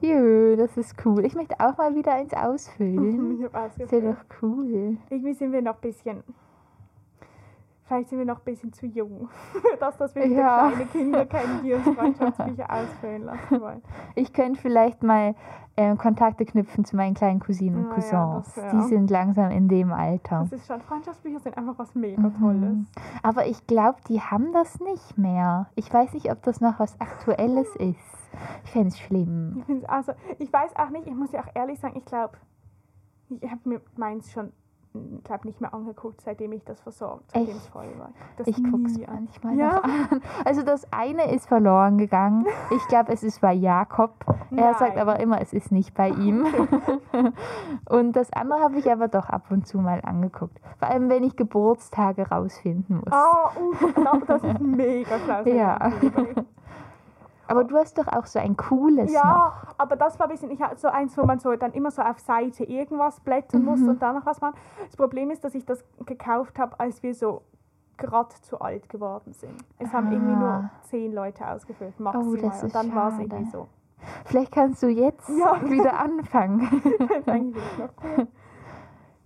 [0.00, 1.24] Jö, das ist cool.
[1.26, 3.38] Ich möchte auch mal wieder eins ausfüllen.
[3.38, 4.16] Ich habe Das wäre ausgefüllt.
[4.16, 4.96] doch cool.
[5.10, 6.22] Irgendwie sind wir noch ein bisschen,
[7.90, 10.68] vielleicht sind wir noch ein bisschen zu jung, für das, dass wir Ja.
[10.68, 13.82] kleine Kinder kennen, die uns Freundschaftsbücher ausfüllen lassen wollen.
[14.14, 15.34] Ich könnte vielleicht mal
[15.76, 18.54] ähm, Kontakte knüpfen zu meinen kleinen Cousinen und Na ja, Cousins.
[18.54, 20.40] das wär- Die sind langsam in dem Alter.
[20.48, 22.34] Das ist schon, Freundschaftsbücher sind einfach was mega Mhm.
[22.40, 22.92] Tolles.
[23.24, 25.66] Aber ich glaube, die haben das nicht mehr.
[25.74, 27.98] Ich weiß nicht, ob das noch was Aktuelles ist.
[28.64, 29.64] Ich fände es schlimm.
[29.66, 32.36] Ich, also, ich weiß auch nicht, ich muss ja auch ehrlich sagen, ich glaube,
[33.40, 34.52] ich habe mir meins schon,
[35.24, 37.72] glaube nicht mehr angeguckt, seitdem ich das versorgt, seitdem es Echt?
[37.72, 38.10] voll war.
[38.36, 39.76] Das Ich gucke es manchmal Ja.
[39.76, 40.22] noch an.
[40.44, 42.46] Also das eine ist verloren gegangen.
[42.74, 44.12] Ich glaube, es ist bei Jakob.
[44.50, 44.98] Er sagt Nein.
[44.98, 46.44] aber immer, es ist nicht bei ihm.
[47.88, 50.58] und das andere habe ich aber doch ab und zu mal angeguckt.
[50.78, 53.12] Vor allem, wenn ich Geburtstage rausfinden muss.
[53.12, 55.50] Ah, uh, das ist mega klasse.
[55.50, 55.92] Ja.
[57.50, 59.14] Aber du hast doch auch so ein cooles noch.
[59.14, 61.90] Ja, aber das war ein bisschen, ich hatte so eins, wo man so dann immer
[61.90, 63.88] so auf Seite irgendwas blättern muss Mhm.
[63.88, 64.54] und dann noch was machen.
[64.86, 67.42] Das Problem ist, dass ich das gekauft habe, als wir so
[67.96, 69.52] gerade zu alt geworden sind.
[69.78, 70.70] Es haben irgendwie nur Ah.
[70.82, 72.38] zehn Leute ausgefüllt, maximal.
[72.38, 73.66] das ist und dann war es irgendwie so.
[74.24, 75.60] Vielleicht kannst du jetzt Ja.
[75.70, 76.60] wieder anfangen.
[77.78, 78.26] Noch.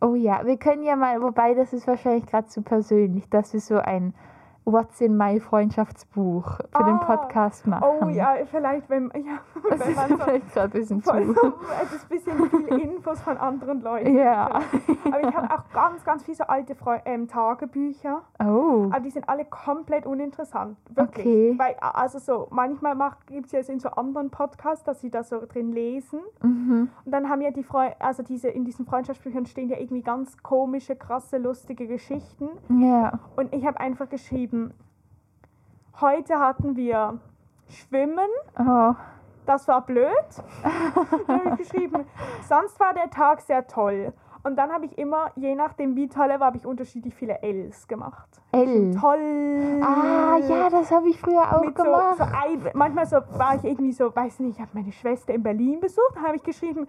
[0.00, 3.60] Oh ja, wir können ja mal, wobei das ist wahrscheinlich gerade zu persönlich, dass wir
[3.60, 4.14] so ein
[4.66, 7.04] What's in my Freundschaftsbuch für den Ah.
[7.04, 7.84] Podcast machen.
[8.02, 9.38] Oh ja, vielleicht, wenn, ja,
[9.70, 11.12] Das wenn ist man so vielleicht gerade ein bisschen zu.
[11.82, 14.16] es ist ein bisschen viel Infos von anderen Leuten.
[14.16, 14.46] Ja.
[15.04, 18.22] Aber ich habe auch ganz, ganz viele so alte Freu ähm, Tagebücher.
[18.42, 18.86] Oh.
[18.90, 20.78] Aber die sind alle komplett uninteressant.
[20.94, 21.26] Wirklich.
[21.26, 21.54] Okay.
[21.58, 22.96] Weil, also so, manchmal
[23.26, 26.20] gibt es ja so in so anderen Podcasts, dass sie da so drin lesen.
[26.42, 26.88] Mhm.
[27.04, 30.42] Und dann haben ja die Freu also diese, in diesen Freundschaftsbüchern stehen ja irgendwie ganz
[30.42, 32.48] komische, krasse, lustige Geschichten.
[32.70, 33.18] Ja.
[33.36, 34.53] Und ich habe einfach geschrieben,
[36.00, 37.18] heute hatten wir
[37.68, 38.94] Schwimmen, Oh.
[39.46, 40.10] das war blöd.
[41.26, 42.04] dann habe ich geschrieben,
[42.48, 44.12] sonst war der Tag sehr toll.
[44.46, 47.42] Und dann habe ich immer, je nachdem wie toll er war, habe ich unterschiedlich viele
[47.42, 48.28] Ls gemacht.
[48.52, 48.94] L.
[49.00, 49.80] Toll.
[49.82, 52.18] Ah, ja, das habe ich früher auch Mit so, gemacht.
[52.18, 55.42] so ein, manchmal so war ich irgendwie so, weiß nicht, ich habe meine Schwester in
[55.42, 56.86] Berlin besucht, dann habe ich geschrieben,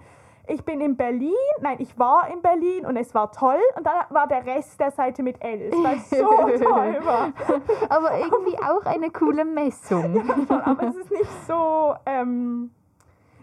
[0.48, 3.94] ich bin in Berlin, nein, ich war in Berlin und es war toll und dann
[4.10, 7.30] war der Rest der Seite mit Ls, weil es so toll war.
[7.90, 10.24] Aber irgendwie auch eine coole Messung.
[10.48, 12.72] Schon, aber es ist nicht so, ähm,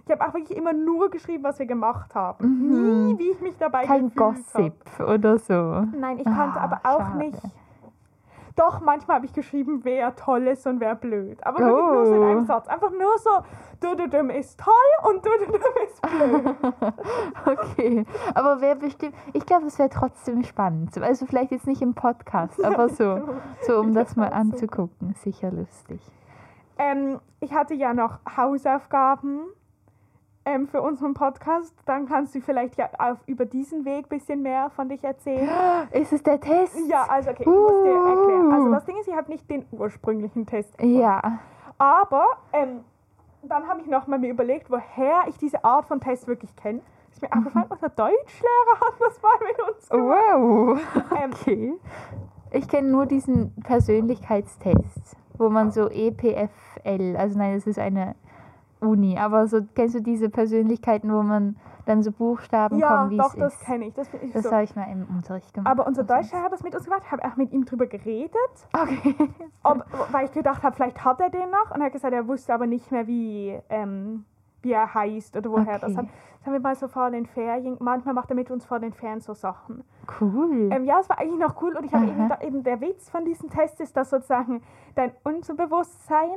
[0.04, 3.06] ich habe auch wirklich immer nur geschrieben, was wir gemacht haben.
[3.08, 3.88] Nie, wie ich mich dabei Mhm.
[3.88, 5.54] Kein gefühlt Gossip oder so.
[5.54, 5.88] Habe.
[5.98, 7.18] Nein, ich kannte Ah, aber auch schade.
[7.18, 7.38] nicht.
[8.56, 11.38] Doch, manchmal habe ich geschrieben, wer toll ist und wer blöd.
[11.46, 12.26] Aber wirklich nur so in Oh.
[12.30, 12.68] einem Satz.
[12.68, 13.30] Einfach nur so,
[13.80, 16.92] du, du, du ist toll und du, du, du ist blöd.
[17.46, 20.96] Okay, aber wer bestimmt, ich glaube, es wäre trotzdem spannend.
[21.02, 23.20] Also vielleicht jetzt nicht im Podcast, aber so,
[23.66, 24.34] so um Ich das mal so.
[24.34, 25.14] anzugucken.
[25.14, 26.00] Sicher lustig.
[26.78, 29.40] Ähm, ich hatte ja noch Hausaufgaben
[30.44, 31.74] ähm, für unseren Podcast.
[31.86, 35.48] Dann kannst du vielleicht ja auf, über diesen Weg ein bisschen mehr von dich erzählen.
[35.92, 36.76] Ist es der Test?
[36.88, 38.52] Ja, also okay, ich muss dir erklären.
[38.52, 38.72] Also Uh.
[38.72, 41.00] das Ding ist, ich habe nicht den ursprünglichen Test gefunden.
[41.00, 41.20] Ja.
[41.78, 42.80] Aber ähm,
[43.42, 46.80] dann habe ich nochmal mir überlegt, woher ich diese Art von Test wirklich kenne.
[47.10, 50.18] Ist mir aufgefallen, unser Deutschlehrer hat das mal mit uns gemacht.
[50.34, 50.80] Wow.
[51.22, 51.74] Ähm, Okay.
[52.54, 58.14] Ich kenne nur diesen Persönlichkeitstest, wo man so EPFL, also nein, das ist eine
[58.82, 63.16] Uni, aber so kennst du diese Persönlichkeiten, wo man dann so Buchstaben ja, kommen, wie
[63.16, 63.94] doch, es das kenne ich.
[63.94, 64.52] Das, ich Das so.
[64.52, 65.70] habe ich mal im Unterricht gemacht.
[65.70, 66.04] Aber unser?
[66.04, 67.02] Deutschlehrer hat das mit uns gemacht.
[67.04, 68.32] Ich habe auch mit ihm drüber geredet,
[68.72, 69.14] Okay.
[69.64, 71.74] ob, weil ich gedacht habe, vielleicht hat er den noch.
[71.74, 74.24] Und er hat gesagt, er wusste aber nicht mehr, wie, ähm,
[74.62, 75.96] wie er heißt oder woher das Okay.
[75.98, 76.06] hat.
[76.38, 78.92] Das haben wir mal so vor den Ferien, manchmal macht er mit uns vor den
[78.92, 79.84] Ferien so Sachen.
[80.20, 80.70] Cool.
[80.72, 83.24] Ähm, ja, es war eigentlich noch cool und ich habe eben, eben der Witz von
[83.24, 84.60] diesem Test ist, dass sozusagen
[84.96, 86.30] dein Unterbewusstsein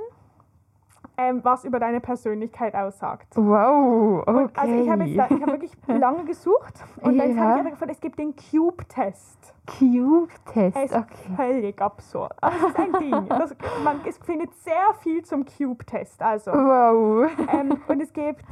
[1.18, 3.28] ähm, was über deine Persönlichkeit aussagt.
[3.36, 4.32] Wow, okay.
[4.40, 7.42] Und also ich habe jetzt da, ich habe wirklich lange gesucht und dann Ja.
[7.44, 9.54] habe ich aber gefunden, es gibt den Cube-Test.
[9.66, 11.36] Cube-Test, Er ist okay.
[11.36, 12.34] völlig absurd.
[12.42, 13.28] Es ist ein Ding.
[13.30, 16.22] Das, man, es findet sehr viel zum Cube-Test.
[16.22, 17.30] Also, Wow.
[17.54, 18.46] ähm, und es gibt,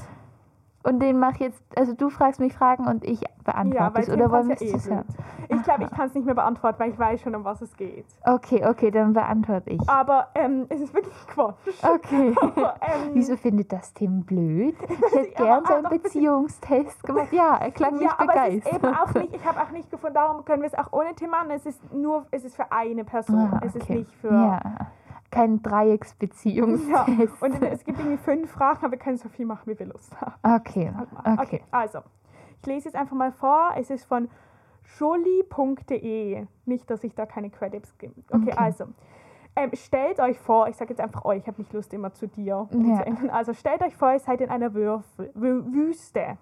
[0.83, 4.05] Und den mach jetzt, also du fragst mich Fragen und ich beantworte ja, es.
[4.07, 5.05] Tim Oder wollen wir ja es eh zusammen?
[5.07, 5.17] blöd.
[5.59, 7.75] Ich glaube, ich kann es nicht mehr beantworten, weil ich weiß schon, um was es
[7.77, 8.05] geht.
[8.25, 9.89] Okay, okay, dann beantworte ich.
[9.89, 11.55] Aber ähm, es ist wirklich Quatsch.
[11.81, 12.35] Okay.
[12.41, 14.75] Aber, ähm, Wieso findet das Tim blöd?
[14.89, 17.31] Ich hätte aber gern so auch einen Beziehungstest gemacht.
[17.31, 18.83] Ja, er klang Ja, nicht aber es ist begeistert.
[18.83, 21.29] eben auch nicht, ich habe auch nicht gefunden, darum können wir es auch ohne Tim
[21.29, 21.51] machen.
[21.51, 23.51] Es ist nur, es ist für eine Person.
[23.53, 23.99] Ah, Es ist okay.
[23.99, 24.31] nicht für.
[24.33, 24.59] Ja,
[25.33, 27.41] kein Ja, Dreiecksbeziehungstest.
[27.41, 30.15] und es gibt irgendwie fünf Fragen, aber wir können so viel machen, wie wir Lust
[30.21, 30.33] haben.
[30.43, 31.37] Okay, Halt mal.
[31.41, 31.61] okay.
[31.71, 31.99] also.
[32.61, 33.71] Ich lese jetzt einfach mal vor.
[33.77, 34.29] Es ist von
[34.99, 36.45] jolie.de.
[36.65, 38.13] Nicht, dass ich da keine Credits gebe.
[38.29, 38.53] Okay, Okay.
[38.57, 38.85] also.
[39.55, 42.27] Ähm, stellt euch vor, ich sage jetzt einfach euch, ich habe nicht Lust immer zu
[42.27, 42.67] dir.
[42.71, 43.29] umzuenden.
[43.29, 46.37] Also stellt euch vor, ihr seid in einer Würfel, Wü Wüste.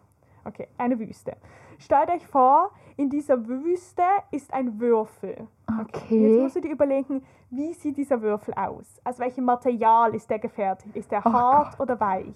[0.45, 1.35] Okay, eine Wüste.
[1.81, 5.47] Stellt euch vor, in dieser Wüste ist ein Würfel.
[5.67, 6.39] Jetzt Okay.
[6.39, 9.01] musst du dir überlegen, wie sieht dieser Würfel aus?
[9.03, 10.95] Aus welchem Material ist der gefertigt?
[10.95, 12.35] Ist er Oh hart oder weich?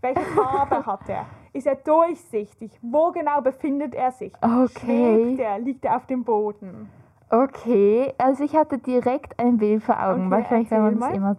[0.00, 1.26] Welche Farbe hat er?
[1.52, 2.70] Ist er durchsichtig?
[2.82, 4.32] Wo genau befindet er sich?
[4.40, 4.68] Okay.
[4.68, 5.58] Schwebt er?
[5.58, 6.88] Liegt er auf dem Boden?
[7.30, 11.36] Okay, also ich hatte direkt ein Bild vor Augen, Okay, wahrscheinlich, wenn man das immer.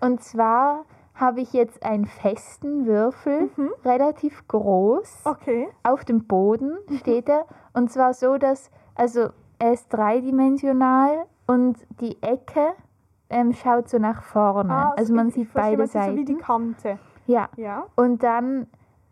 [0.00, 0.84] Und zwar
[1.16, 3.70] habe ich jetzt einen festen Würfel, Mhm.
[3.84, 5.22] relativ groß.
[5.24, 5.68] Okay.
[5.82, 7.46] Auf dem Boden steht er.
[7.72, 12.72] Und zwar so, dass, also er ist dreidimensional und die Ecke
[13.28, 14.72] ähm, schaut so nach vorne.
[14.72, 16.44] Ah, also so- man ich- sieht ich beide man sieht So wie die Seiten.
[16.44, 16.98] Kante.
[17.26, 17.86] Ja, Ja.
[17.96, 18.66] und dann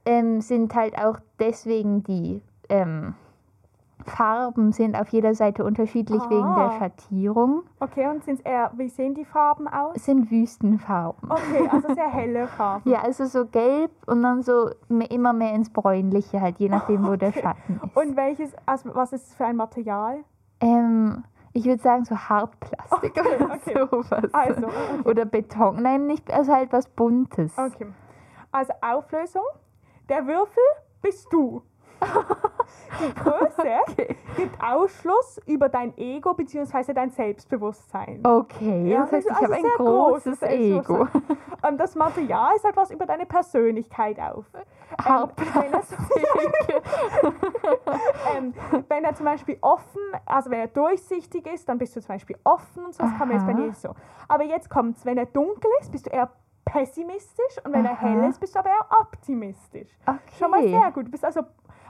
[0.06, 3.14] ähm, sind halt auch deswegen die ähm,
[4.04, 6.70] Farben sind auf jeder Seite unterschiedlich wegen der Ah.
[6.78, 7.62] Schattierung.
[7.80, 9.92] Okay, und sind eher, wie sehen die Farben aus?
[9.96, 11.30] Es sind Wüstenfarben.
[11.30, 12.88] Okay, also sehr helle Farben.
[12.90, 17.06] Ja, also so gelb und dann so me- immer mehr ins Bräunliche, halt je nachdem,
[17.06, 17.40] wo der Okay.
[17.42, 17.96] Schatten ist.
[17.96, 20.18] Und welches, also was ist es für ein Material?
[20.60, 21.24] ähm,
[21.56, 23.86] ich würde sagen so Hartplastik Okay, oder okay.
[23.90, 24.34] sowas.
[24.34, 25.08] Also, okay.
[25.08, 25.82] Oder Beton.
[25.82, 27.56] Nein, nicht, also halt was Buntes.
[27.56, 27.86] Okay.
[28.50, 29.42] Also Auflösung.
[30.08, 30.62] Der Würfel
[31.00, 31.62] bist du.
[33.00, 36.92] Die Größe gibt Ausschluss über dein Ego bzw.
[36.92, 38.20] dein Selbstbewusstsein.
[38.24, 41.06] Okay, Ja, das heißt, ich also habe ein sehr großes großes Ego.
[41.66, 44.44] Und das Material ist etwas über deine Persönlichkeit auf.
[44.54, 45.82] Ähm, wenn, er,
[48.36, 48.54] ähm,
[48.88, 52.36] wenn er zum Beispiel offen, also wenn er durchsichtig ist, dann bist du zum Beispiel
[52.44, 53.02] offen und so.
[53.02, 53.94] Das kann man jetzt bei dir nicht so.
[54.28, 56.30] Aber jetzt kommt's, wenn er dunkel ist, bist du eher
[56.74, 59.88] pessimistisch und wenn er hell ist, bist du aber eher optimistisch.
[60.06, 60.18] Okay.
[60.38, 61.06] Schon mal sehr gut.
[61.06, 61.42] Du bist also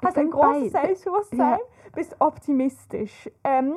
[0.05, 0.87] hast ein großes beide.
[0.89, 1.59] Selbstbewusstsein,
[1.95, 3.31] bist optimistisch.
[3.45, 3.75] Ähm,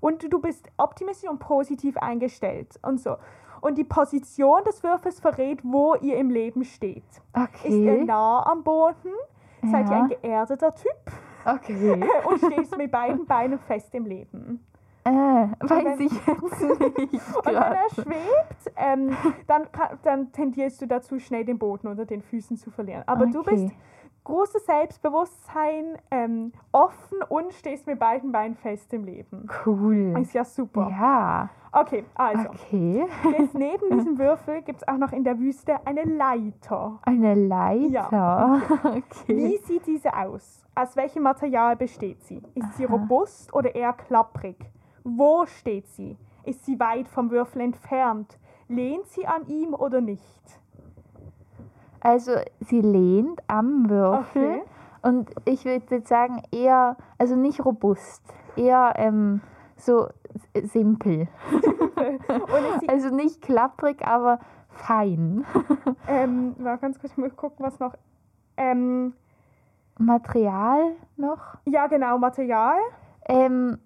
[0.00, 3.16] und du bist optimistisch und positiv eingestellt und so.
[3.62, 7.04] Und die Position des Würfels verrät, wo ihr im Leben steht.
[7.64, 8.04] Ist ihr Okay.
[8.04, 9.12] nah am Boden?
[9.62, 10.02] Seid ihr Ja.
[10.02, 11.12] ein geerdeter Typ?
[11.46, 12.04] Okay.
[12.28, 14.66] Und stehst mit beiden Beinen fest im Leben?
[15.04, 17.36] Äh, weiß wenn- ich jetzt nicht.
[17.36, 19.66] Und wenn er schwebt, ähm, dann,
[20.02, 23.02] dann tendierst du dazu, schnell den Boden unter den Füßen zu verlieren.
[23.06, 23.50] Aber du Okay.
[23.56, 23.74] bist
[24.24, 29.48] großes Selbstbewusstsein, ähm, offen und stehst mit beiden Beinen fest im Leben.
[29.66, 30.16] Cool.
[30.20, 30.88] Ist ja super.
[30.90, 31.48] Ja.
[31.72, 33.04] Okay, also, Okay.
[33.38, 36.98] jetzt neben diesem Würfel gibt es auch noch in der Wüste eine Leiter.
[37.02, 38.08] Eine Leiter.
[38.12, 38.60] Ja,
[39.26, 39.60] Wie Okay.
[39.64, 40.64] sieht diese aus?
[40.74, 42.40] Aus welchem Material besteht sie?
[42.54, 42.92] Ist sie Aha.
[42.94, 44.56] robust oder eher klapprig?
[45.04, 46.16] Wo steht sie?
[46.44, 48.38] Ist sie weit vom Würfel entfernt?
[48.68, 50.60] Lehnt sie an ihm oder nicht?
[52.00, 54.62] Also sie lehnt am Würfel Okay.
[55.02, 58.22] und ich würde jetzt sagen eher, also nicht robust,
[58.56, 59.40] eher ähm,
[59.76, 60.08] so
[60.54, 61.28] simpel.
[62.88, 65.44] Also nicht klapprig, aber fein.
[66.08, 67.94] ähm, mal ganz kurz mal gucken, was noch.
[68.56, 69.12] Ähm,
[69.98, 71.58] Material noch?
[71.64, 72.78] ja, genau, Material.
[73.28, 73.78] Ähm,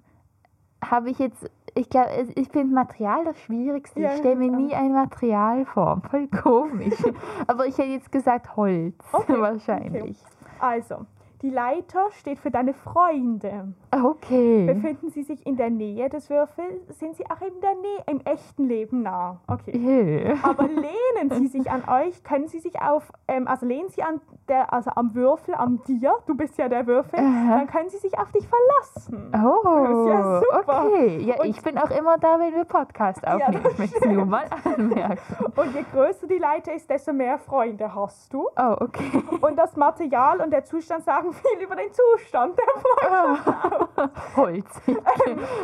[0.91, 4.01] habe ich jetzt, ich glaube, ich finde Material das Schwierigste.
[4.01, 4.57] Ja, ich stelle mir ja.
[4.57, 6.03] nie ein Material vor.
[6.11, 6.95] Voll komisch.
[7.47, 8.95] Aber ich hätte jetzt gesagt Holz.
[9.13, 10.19] Okay, Wahrscheinlich.
[10.59, 11.07] Also,
[11.43, 13.75] die Leiter steht für deine Freunde.
[13.91, 14.67] Okay.
[14.67, 18.21] Befinden sie sich in der Nähe des Würfels, sind sie auch in der Nähe, im
[18.25, 19.41] echten Leben nah.
[19.47, 19.77] Okay.
[19.77, 20.35] Jö.
[20.43, 24.21] Aber lehnen sie sich an euch, können sie sich auf, ähm, also lehnen sie an
[24.49, 27.59] der, also am Würfel, an dir, du bist ja der Würfel, Aha.
[27.59, 29.33] dann können sie sich auf dich verlassen.
[29.35, 30.87] Oh, ja super.
[30.87, 31.19] okay.
[31.19, 33.63] Ja, Und- ich bin auch immer da, wenn wir Podcast aufnehmen.
[33.63, 35.19] das ich möchte es nur mal anmerken.
[35.57, 38.49] Und je größer die Leiter ist, desto mehr Freunde hast du.
[38.57, 39.23] Oh, okay.
[39.41, 44.11] Und das Material und der Zustand sagen viel über den Zustand der Freunde.
[44.37, 44.81] Holz.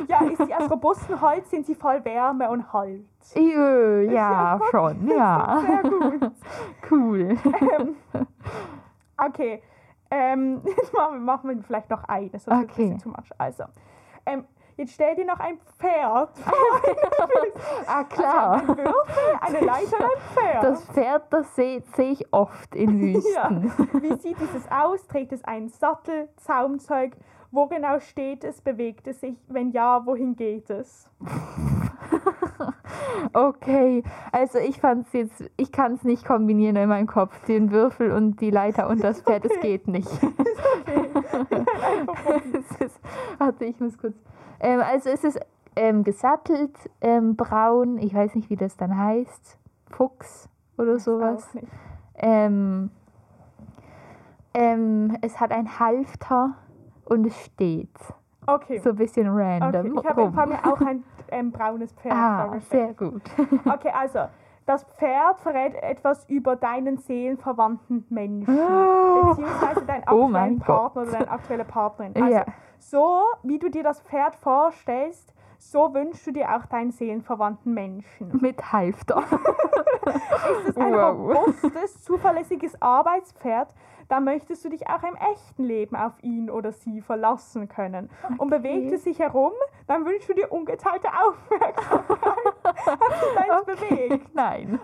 [0.09, 3.05] Ja, ist sie aus robustem Holz, sind sie voll Wärme und Halt.
[3.35, 5.63] Jö, ja, ja schon, ja.
[5.67, 6.33] Sehr gut.
[6.91, 7.39] Cool.
[7.79, 7.97] Ähm,
[9.17, 9.63] okay,
[10.11, 12.83] ähm, jetzt machen, machen wir vielleicht noch eine, sonst wird es ein Okay.
[12.83, 13.31] bisschen zu much.
[13.39, 13.65] Also,
[14.27, 14.45] ähm,
[14.77, 16.55] jetzt stell dir noch ein Pferd vor.
[17.87, 18.55] Ah, klar.
[18.55, 18.93] Ein Würfel,
[19.41, 20.65] eine Leiter und ein Pferd.
[20.65, 23.15] Das Pferd, das sehe seh ich oft in ja.
[23.15, 23.73] Wüsten.
[24.03, 25.07] Wie sieht dieses aus?
[25.07, 27.17] Trägt es einen Sattel, Zaumzeug?
[27.51, 28.63] Wo genau steht es?
[28.63, 29.37] Bewegt es sich?
[29.49, 31.09] Wenn ja, wohin geht es?
[33.33, 37.71] Okay, also ich fand es jetzt, ich kann es nicht kombinieren in meinem Kopf, den
[37.71, 40.09] Würfel und die Leiter und das Pferd, es geht nicht.
[42.79, 43.01] ist,
[43.39, 44.15] warte, ich muss kurz.
[44.63, 45.39] Ähm, also es ist
[45.77, 49.59] ähm, gesattelt, ähm, braun, ich weiß nicht, wie das dann heißt,
[49.91, 50.49] Fuchs
[50.79, 51.49] oder sowas.
[51.51, 51.69] Auch nicht.
[52.17, 52.91] Ähm,
[54.55, 56.55] Ähm, es hat ein Halfter
[57.07, 57.89] und es steht.
[58.47, 58.79] Okay.
[58.81, 59.97] So ein bisschen random.
[59.97, 60.01] okay.
[60.03, 62.99] Ich habe vor mir auch ein ähm, braunes Pferd Ah, vorgestellt.
[62.99, 63.23] sehr gut.
[63.73, 64.21] Okay, also,
[64.67, 68.55] das Pferd verrät etwas über deinen seelenverwandten Menschen.
[69.31, 72.15] Beziehungsweise deinen Oh aktuellen mein Partner oder deine aktuelle Partnerin.
[72.23, 72.45] Also, Ja.
[72.83, 78.37] So wie du dir das Pferd vorstellst, so wünschst du dir auch deinen seelenverwandten Menschen.
[78.41, 79.23] Mit Halfter.
[79.23, 81.37] Ist es ein Wow.
[81.37, 83.73] robustes, zuverlässiges Arbeitspferd,
[84.09, 88.11] dann möchtest du dich auch im echten Leben auf ihn oder sie verlassen können.
[88.39, 89.53] Und bewegt es sich herum,
[89.87, 92.53] dann wünschst du dir ungeteilte Aufmerksamkeit.
[92.77, 94.35] Hat sich bewegt?
[94.35, 94.81] Nein.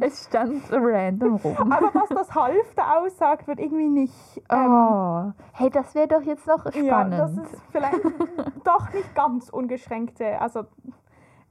[0.00, 1.72] Es stand random rum.
[1.72, 4.42] Aber was das Halfter aussagt, wird irgendwie nicht.
[4.50, 6.86] Ähm, Oh, hey, das wäre doch jetzt noch spannend.
[6.86, 8.00] ja, das ist vielleicht
[8.64, 10.64] doch nicht ganz ungeschränkte, also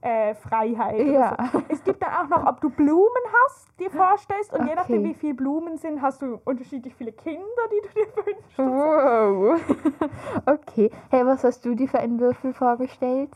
[0.02, 1.06] äh, Freiheit.
[1.06, 1.36] Ja.
[1.52, 1.62] So.
[1.68, 4.52] Es gibt dann auch noch, ob du Blumen hast, dir vorstellst.
[4.54, 5.10] Und je nachdem, Okay.
[5.10, 8.58] wie viele Blumen sind, hast du unterschiedlich viele Kinder, die du dir wünschst.
[8.58, 9.60] Wow.
[10.46, 10.90] Okay.
[11.10, 13.30] Hey, was hast du dir für einen Würfel vorgestellt?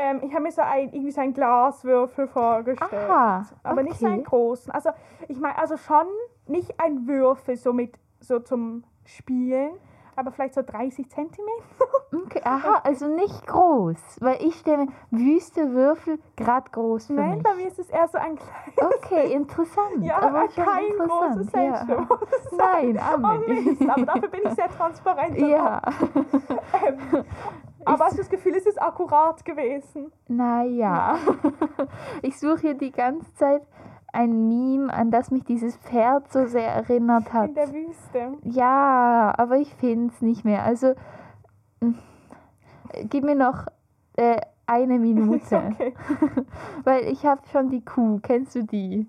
[0.00, 3.10] Ähm, ich habe mir so ein, irgendwie so einen Glaswürfel vorgestellt.
[3.10, 4.28] Ah, aber nicht so einen okay.
[4.30, 4.70] großen.
[4.72, 4.90] Also
[5.26, 6.06] ich meine, also schon
[6.46, 9.72] nicht ein Würfel so mit so zum Spielen,
[10.14, 11.64] aber vielleicht so 30 Zentimeter.
[12.10, 13.98] Okay, aha, also nicht groß.
[14.20, 17.42] Weil ich stelle mir wüste Würfel gerade groß für Nein, mich.
[17.42, 18.94] bei mir ist es eher so ein kleines.
[19.04, 20.02] Okay, interessant.
[20.02, 21.10] Ja, aber schon kein interessant.
[21.36, 21.84] großes ja.
[21.86, 22.92] Selbstbewusstsein.
[22.94, 23.60] Nein, Oh Amelie.
[23.60, 25.38] Mist, aber dafür bin ich sehr transparent.
[25.48, 25.82] Ja,
[26.86, 27.24] Ähm,
[27.88, 30.12] aber hast du das Gefühl, es ist akkurat gewesen?
[30.28, 31.16] naja.
[32.22, 33.62] Ich suche hier die ganze Zeit
[34.12, 37.48] ein Meme, an das mich dieses Pferd so sehr erinnert hat.
[37.48, 38.32] In der Wüste.
[38.42, 40.64] Ja, aber ich finde es nicht mehr.
[40.64, 40.94] Also,
[41.80, 41.94] mm,
[43.04, 43.66] gib mir noch
[44.16, 45.62] äh, eine Minute.
[45.72, 45.94] Okay.
[46.84, 48.18] Weil ich habe schon die Kuh.
[48.22, 49.06] Kennst du die?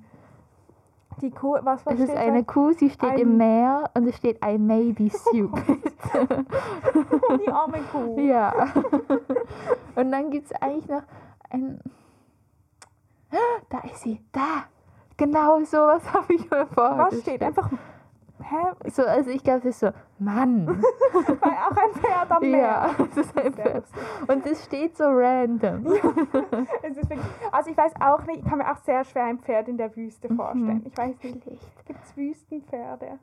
[1.22, 4.16] Die Kuh, was, was Es ist eine Kuh, sie steht Ein- im Meer und es
[4.18, 5.94] steht I may be stupid.
[6.14, 7.38] da?
[7.38, 8.20] Die arme Kuh.
[8.26, 8.54] ja.
[9.96, 11.04] Und dann gibt es eigentlich noch
[11.50, 11.80] ein.
[13.70, 14.20] Da ist sie.
[14.32, 14.64] Da.
[15.18, 17.12] Genau sowas habe ich mir vorgestellt.
[17.12, 17.44] Was steht?
[17.44, 17.70] Einfach.
[18.42, 18.90] Hä?
[18.90, 20.68] So, also ich glaube, es ist so, Mann.
[21.14, 22.60] Weil auch ein Pferd am Meer.
[22.60, 23.86] ja, es ist ein Pferd.
[24.28, 25.86] Und es steht so random.
[26.82, 29.40] Es ist wirklich, also ich weiß auch nicht, ich kann mir auch sehr schwer ein
[29.40, 30.84] Pferd in der Wüste vorstellen.
[30.86, 31.44] Ich weiß nicht,
[31.86, 33.20] gibt es Wüstenpferde?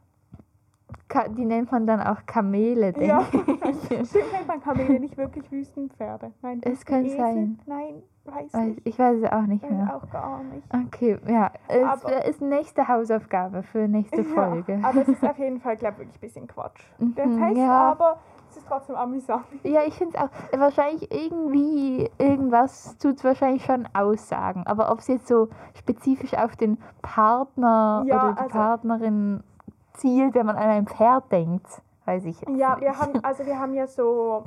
[1.37, 4.09] Die nennt man dann auch Kamele, denke Ja, ich.
[4.09, 6.31] stimmt, nennt man Kamele nicht wirklich Wüstenpferde.
[6.43, 7.59] Nein, Es kann sein.
[7.65, 8.81] Nein, weiß Weiß- nicht.
[8.85, 9.97] Ich weiß es auch nicht Weiß mehr.
[9.97, 10.67] auch gar nicht.
[10.75, 11.51] Okay, ja.
[11.69, 14.75] Es Aber- ist nächste Hausaufgabe für nächste Folge.
[14.75, 16.83] Ja, aber es ist auf jeden Fall, glaube ich, wirklich ein bisschen Quatsch.
[16.99, 17.91] Der Mhm, Test, ja.
[17.93, 18.19] aber
[18.51, 19.45] es ist trotzdem amüsant.
[19.63, 20.61] Ja, ich finde es auch.
[20.61, 24.65] Wahrscheinlich irgendwie, irgendwas tut es wahrscheinlich schon aussagen.
[24.67, 29.43] Aber ob es jetzt so spezifisch auf den Partner Ja, oder die also- Partnerin
[29.97, 31.67] zielt, wenn man an ein Pferd denkt,
[32.05, 32.83] weiß ich jetzt Ja, nicht.
[32.83, 34.45] wir haben, also wir haben ja so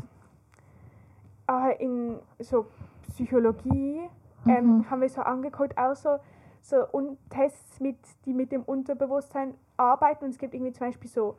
[1.50, 2.66] äh, in so
[3.10, 4.02] Psychologie
[4.48, 4.90] ähm, Mhm.
[4.90, 6.18] haben wir so angeguckt, auch so,
[6.62, 10.26] so un Tests, mit, die mit dem Unterbewusstsein arbeiten.
[10.26, 11.36] Und es gibt irgendwie zum Beispiel so,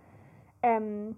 [0.63, 1.17] ähm,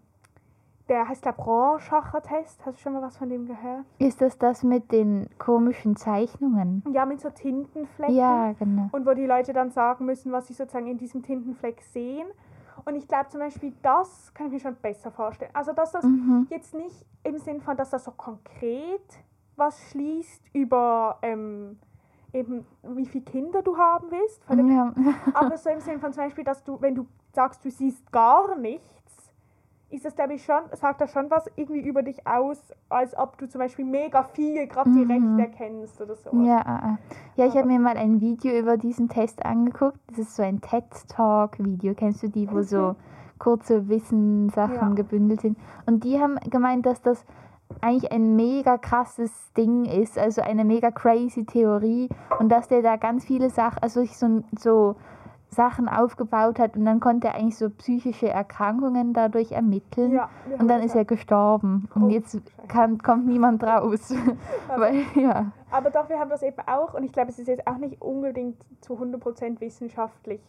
[0.89, 2.65] der heißt glaube Rorschach-Test.
[2.67, 3.85] Hast du schon mal was von dem gehört?
[3.99, 6.85] Ist das das mit den komischen Zeichnungen?
[6.93, 8.15] Ja, mit so Tintenflecken.
[8.15, 8.89] Ja, genau.
[8.93, 12.27] Und wo die Leute dann sagen müssen, was sie sozusagen in diesem Tintenfleck sehen.
[12.85, 15.51] Und ich glaube zum Beispiel, das kann ich mir schon besser vorstellen.
[15.55, 16.47] Also, dass das Mhm.
[16.51, 19.01] jetzt nicht im Sinn von, dass das so konkret
[19.57, 21.79] was schließt über ähm,
[22.33, 24.43] eben, wie viele Kinder du haben willst.
[24.49, 24.93] Ja.
[25.35, 28.57] aber so im Sinn von zum Beispiel, dass du, wenn du sagst, du siehst gar
[28.57, 29.02] nichts,
[29.93, 33.37] ist das, glaube ich, schon, sagt das schon was irgendwie über dich aus, als ob
[33.39, 35.07] du zum Beispiel mega viel gerade Mhm.
[35.07, 36.31] direkt erkennst oder so.
[36.43, 36.99] Ja, ah, ah.
[37.37, 39.99] ja ich habe mir mal ein Video über diesen Test angeguckt.
[40.09, 41.95] Das ist so ein TED-Talk-Video.
[41.95, 42.97] Kennst du die, wo so
[43.39, 44.95] kurze Wissenssachen Ja.
[44.95, 45.59] gebündelt sind?
[45.87, 47.25] Und die haben gemeint, dass das
[47.81, 52.97] eigentlich ein mega krasses Ding ist, also eine mega crazy Theorie und dass der da
[52.97, 54.97] ganz viele Sachen, also so, so
[55.53, 60.13] Sachen aufgebaut hat und dann konnte er eigentlich so psychische Erkrankungen dadurch ermitteln.
[60.13, 62.69] Ja, Und dann ist er gestorben und Oh, jetzt Scheiße.
[62.69, 64.15] kann, kommt niemand raus.
[64.77, 65.53] Weil, ja.
[65.71, 68.01] Aber doch, wir haben das eben auch und ich glaube, es ist jetzt auch nicht
[68.01, 70.41] unbedingt zu 100% wissenschaftlich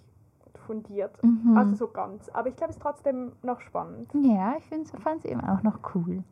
[0.65, 1.21] fundiert.
[1.23, 1.57] Mhm.
[1.57, 2.29] Also so ganz.
[2.29, 4.09] Aber ich glaube, es ist trotzdem noch spannend.
[4.13, 4.65] Ja, ich
[5.01, 6.23] fand es eben auch noch cool.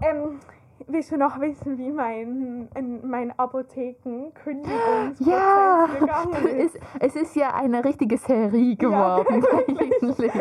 [0.00, 0.40] Ähm,
[0.88, 6.76] willst du noch wissen, wie mein, in- mein Apotheken-Kündigungsprozess Ja, gegangen ist?
[7.00, 9.26] es, es ist ja eine richtige Serie geworden
[9.68, 10.32] eigentlich.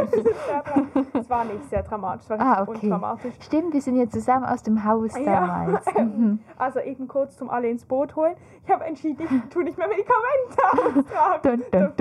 [1.13, 2.79] Es war nicht sehr dramatisch, war Ah, okay.
[2.83, 3.33] undramatisch.
[3.41, 5.39] Stimmt, wir sind ja zusammen aus dem Haus Ja.
[5.39, 5.85] damals.
[6.01, 6.39] Mhm.
[6.57, 8.33] Also eben kurz zum alle ins Boot holen.
[8.65, 11.63] Ich habe entschieden, ich tue nicht mehr Medikamente austragen.
[11.71, 11.91] Dun, dun,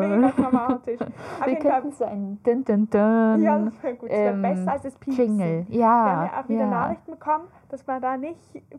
[0.00, 0.32] Mega dun.
[0.44, 1.00] dramatisch.
[1.00, 4.10] Auf Wir könnten so ein Dun, dun, dun Ja, das wäre gut.
[4.10, 5.24] Das wäre ähm, besser als das Piepsen.
[5.38, 5.66] Jingle.
[5.68, 6.66] Wir haben Ja, ja auch wieder ja.
[6.66, 8.38] Nachrichten bekommen, dass man da nicht,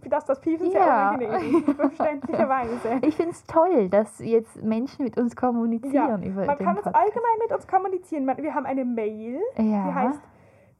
[0.10, 1.10] dass das sehr Ja.
[1.12, 3.00] unangenehm ist, verständlicherweise.
[3.02, 6.96] Ich finde es toll, dass jetzt Menschen mit uns kommunizieren über Man kann uns Podcast.
[6.96, 8.28] allgemein mit uns kommunizieren.
[8.38, 9.64] Wir haben eine Mail, ja.
[9.64, 10.22] die heißt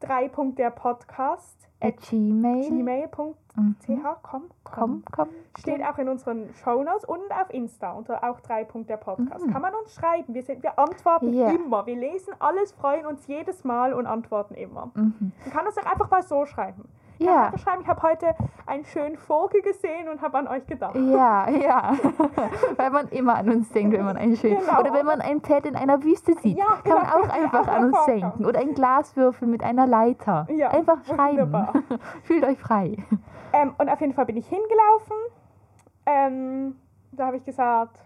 [0.00, 0.30] 3.
[0.56, 2.68] der Podcast At Gmail.
[2.68, 3.56] gmail.ch.
[3.56, 3.76] Mhm.
[4.22, 5.28] Komm, Komm, komm.
[5.58, 8.66] Steht auch in unseren Shownotes und auf Insta unter auch 3.
[8.88, 9.46] der Podcast.
[9.46, 9.52] Mhm.
[9.52, 10.32] Kann man uns schreiben.
[10.34, 11.48] Wir, sind, wir antworten Ja.
[11.50, 11.86] immer.
[11.86, 14.90] Wir lesen alles, freuen uns jedes Mal und antworten immer.
[14.94, 15.32] Mhm.
[15.44, 16.84] Man kann das auch einfach mal so schreiben.
[17.20, 17.52] Ich Ja.
[17.58, 20.94] schreiben, ich habe heute einen schönen Vogel gesehen und habe an euch gedacht.
[20.96, 21.92] Ja, ja.
[22.76, 24.56] Weil man immer an uns denkt, wenn man ein schön.
[24.58, 24.80] Genau.
[24.80, 27.18] Oder wenn man ein Pferd in einer Wüste sieht, Ja, kann man genau.
[27.18, 28.46] auch einfach an uns denken.
[28.46, 30.46] Oder ein Glaswürfel mit einer Leiter.
[30.50, 31.68] Ja, einfach schreiben.
[32.22, 32.96] Fühlt euch frei.
[33.52, 35.16] Ähm, und auf jeden Fall bin ich hingelaufen.
[36.06, 36.76] Ähm,
[37.12, 37.98] da habe ich gesagt,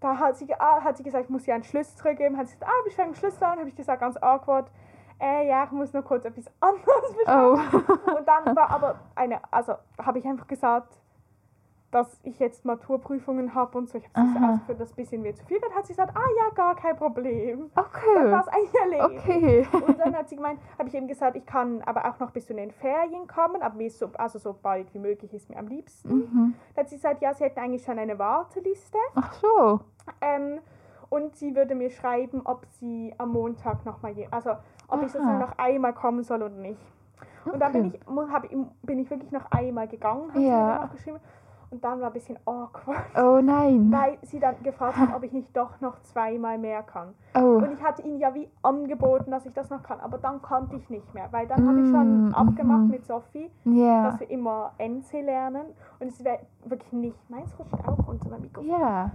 [0.00, 2.36] da hat sie, ah, hat sie gesagt, ich muss ihr einen Schlüssel zurückgeben.
[2.36, 3.58] Hat sie gesagt, ah, du einen Schlüssel an?
[3.60, 4.70] Habe ich gesagt, ganz awkward.
[5.20, 7.84] Äh, ja, ich muss nur kurz etwas anderes besprechen.
[7.88, 8.18] Oh.
[8.18, 10.98] Und dann war aber eine, also habe ich einfach gesagt,
[11.92, 13.96] dass ich jetzt Maturprüfungen habe und so.
[13.96, 14.46] Ich habe Aha.
[14.52, 16.96] also für das bisschen mir zu viel wird, hat sie gesagt, ah ja, gar kein
[16.96, 17.70] Problem.
[17.74, 18.32] Dann Okay.
[18.32, 19.24] war es eigentlich erledigt.
[19.24, 19.82] Okay.
[19.86, 22.46] Und dann hat sie gemeint, habe ich eben gesagt, ich kann aber auch noch bis
[22.46, 25.68] zu den Ferien kommen, aber mir so, also so bald wie möglich ist mir am
[25.68, 26.16] liebsten.
[26.16, 26.54] Mhm.
[26.74, 29.80] Dann hat sie gesagt, ja, sie hätten eigentlich schon eine Warteliste Ach so.
[30.20, 30.58] ähm,
[31.08, 34.50] und sie würde mir schreiben, ob sie am Montag nochmal, also
[34.88, 35.46] ob ich sozusagen Aha.
[35.46, 36.80] noch einmal kommen soll oder nicht.
[37.44, 38.00] Und dann bin ich,
[38.32, 38.44] hab,
[38.82, 40.56] bin ich wirklich noch einmal gegangen, hat sie Ja.
[40.58, 41.18] mir dann auch geschrieben.
[41.68, 43.90] Und dann war ein bisschen awkward, Oh nein.
[43.90, 47.08] weil sie dann gefragt haben, ob ich nicht doch noch zweimal mehr kann.
[47.34, 47.56] Oh.
[47.58, 50.76] Und ich hatte ihnen ja wie angeboten, dass ich das noch kann, aber dann konnte
[50.76, 52.90] ich nicht mehr, weil dann habe ich schon Mm, abgemacht mhm.
[52.90, 54.04] mit Sophie, Ja.
[54.10, 55.66] dass wir immer NC lernen
[55.98, 58.70] und es wäre wirklich nicht, meins rutscht auch unter meinem Mikrofon.
[58.70, 59.10] Ja.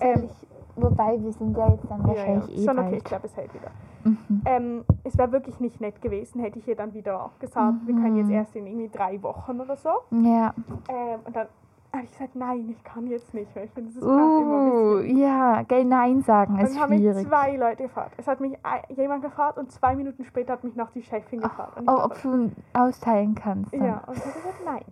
[0.00, 0.48] Ähm, ich,
[0.82, 3.70] wobei wir sind ja jetzt dann wahrscheinlich eh Schon okay, ich glaube, es hält wieder.
[4.04, 4.42] Mhm.
[4.44, 8.16] Ähm, es wäre wirklich nicht nett gewesen, hätte ich ihr dann wieder gesagt, wir können
[8.16, 8.32] jetzt Mhm.
[8.34, 9.90] erst in irgendwie drei Wochen oder so.
[10.10, 10.54] Ja.
[10.88, 11.46] Ähm, und dann
[11.92, 14.60] habe ich gesagt, nein, ich kann jetzt nicht, weil ich finde, das ist gerade immer
[14.60, 15.16] ein Uh, bisschen...
[15.18, 17.26] ja, gell, Nein sagen Und ist dann haben mich schwierig.
[17.26, 18.12] zwei Leute gefragt.
[18.18, 18.58] Es hat mich
[18.94, 21.78] jemand gefragt und zwei Minuten später hat mich noch die Chefin gefragt.
[21.78, 23.72] Und Oh, ob du austeilen kannst.
[23.72, 23.84] Dann.
[23.84, 24.82] Ja, und ich habe gesagt, nein.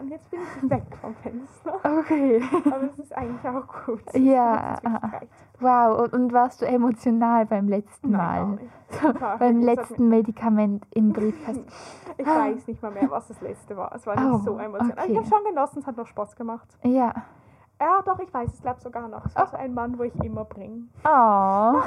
[0.00, 1.74] Und jetzt bin ich weg vom Fenster.
[1.82, 2.40] Okay.
[2.66, 4.02] Aber es ist eigentlich auch gut.
[4.14, 4.74] Ja.
[5.20, 5.60] Ist.
[5.60, 8.58] Wow, und, und warst du emotional beim letzten Nein, Mal?
[9.02, 11.66] Das war beim letzten Medikament im Briefkasten.
[12.16, 13.92] Ich weiß nicht mal mehr, was das letzte war.
[13.94, 14.92] Es war nicht Oh, so emotional.
[14.98, 15.12] okay.
[15.12, 16.68] Ich habe schon genossen, es hat noch Spaß gemacht.
[16.84, 17.12] Ja.
[17.80, 19.24] Ja, doch, ich weiß, es glaube sogar noch.
[19.26, 20.84] Es war so ein Mann, wo ich immer bringe.
[21.04, 21.80] Oh.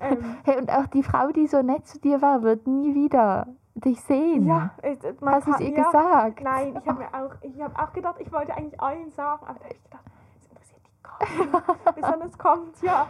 [0.00, 3.46] Ähm, Hey, und auch die Frau, die so nett zu dir war, wird nie wieder
[3.76, 4.46] dich sehen.
[4.46, 6.40] ja, es- man Hast du es kann- ihr ja, gesagt?
[6.42, 9.58] Nein, ich habe mir auch, ich habe auch gedacht, ich wollte eigentlich allen sagen, aber
[9.58, 10.04] da habe ich gedacht,
[10.40, 11.94] es interessiert die nicht.
[11.94, 13.06] Besonders kommt ja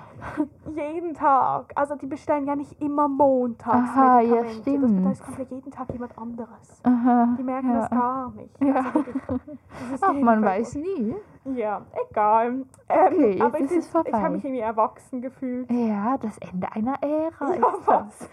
[0.75, 1.73] jeden Tag.
[1.77, 4.53] Also die bestellen ja nicht immer montags Aha, ja, Medikamente.
[4.53, 4.97] Das stimmt.
[4.97, 6.81] bedeutet, es kommt ja jeden Tag jemand anderes.
[6.83, 7.29] Aha.
[7.39, 7.77] Die merken ja.
[7.81, 8.61] das gar nicht.
[8.61, 8.75] Ja.
[8.77, 9.59] Also wirklich,
[10.01, 11.15] Ach, man Fall weiß nie.
[11.55, 12.47] Ja, egal.
[12.49, 14.25] Ähm, Okay, aber ich, ist es find- ich vorbei.
[14.25, 15.71] habe mich irgendwie erwachsen gefühlt.
[15.71, 18.29] Ja, das Ende einer Ära Ja, ist das.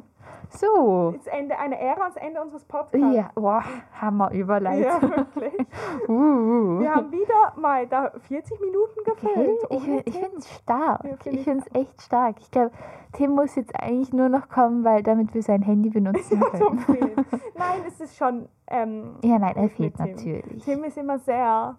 [0.50, 1.12] so.
[1.16, 3.14] Das Ende einer Ära und das Ende unseres Podcasts.
[3.16, 3.62] Ja, boah,
[4.00, 5.10] Hammer Ja, Überleitung.
[5.10, 5.54] wirklich.
[6.08, 6.80] Uh.
[6.80, 9.58] Wir haben wieder mal da 40 Minuten gefüllt.
[9.70, 10.24] Ich, find- ich Themen.
[10.24, 11.04] finde es stark.
[11.04, 12.36] Ja, find ich ich finde es echt stark.
[12.40, 12.70] Ich glaube,
[13.12, 17.14] Tim muss jetzt eigentlich nur noch kommen, weil damit wir sein Handy benutzen Ja, können.
[17.56, 18.48] Nein, es ist schon.
[18.66, 20.64] Ähm, Ja, nein, er fehlt natürlich.
[20.64, 21.76] Tim ist immer sehr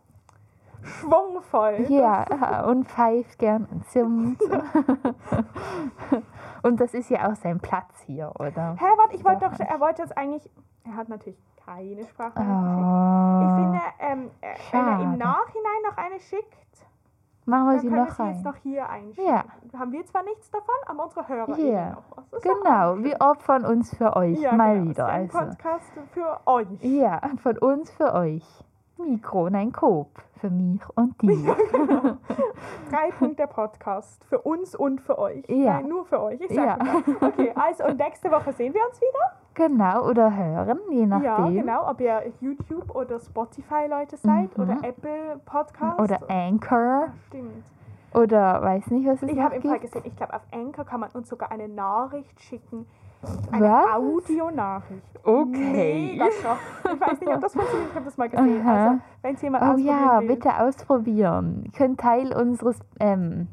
[0.84, 1.86] schwungvoll.
[1.90, 4.42] Ja, und pfeift gern und summt.
[6.64, 8.76] und das ist ja auch sein Platz hier, oder?
[8.80, 9.60] Hä, warte, ich wollte Doch.
[9.60, 10.50] Er wollte jetzt eigentlich.
[10.84, 12.34] Er hat natürlich keine Sprache.
[12.38, 13.44] Oh.
[13.44, 15.18] Ich finde, ähm, äh, wenn er im.
[15.18, 16.62] Nachhinein noch eine schickt,
[17.46, 19.26] Machen wir dann sie können wir noch sie jetzt noch hier einschicken.
[19.26, 19.44] Ja.
[19.80, 22.30] Haben wir zwar nichts davon, aber unsere Hörer eben noch was.
[22.30, 24.90] Das Genau, wir opfern uns für euch ja, mal genau.
[24.90, 25.08] wieder.
[25.08, 25.38] Also.
[25.38, 26.68] Podcast für euch.
[26.82, 28.46] Ja, von uns für euch.
[29.06, 30.08] Mikro, nein, Coop.
[30.40, 31.56] Für mich und dir.
[32.90, 34.24] Drei Punkte Podcast.
[34.26, 35.44] Für uns und für euch.
[35.48, 35.74] Ja.
[35.76, 36.42] Nein, nur für euch.
[36.42, 37.04] Ich sag ja.
[37.22, 39.36] Okay, also und nächste Woche sehen wir uns wieder.
[39.54, 41.26] Genau, oder hören, je nachdem.
[41.56, 41.90] Ja, genau.
[41.90, 44.64] Ob ihr YouTube oder Spotify Leute seid Mhm.
[44.64, 46.00] oder Apple Podcast.
[46.00, 46.78] Oder Anchor.
[47.08, 47.64] Ja, stimmt.
[48.14, 51.02] Oder weiß nicht, was es Ich habe im Fall gesehen, ich glaube auf Anchor kann
[51.02, 52.86] man uns sogar eine Nachricht schicken,
[53.52, 53.86] Eine Was?
[53.96, 55.20] Audionachricht.
[55.24, 56.12] Okay.
[56.14, 56.26] Mega.
[56.28, 58.62] Ich weiß nicht, ob das funktioniert, ich habe das mal gesehen.
[58.66, 58.88] Aha.
[58.88, 60.28] Also, wenn es jemand Oh ausprobieren ja, will.
[60.28, 61.62] bitte ausprobieren.
[61.66, 63.48] Ihr könnt Teil unseres ähm,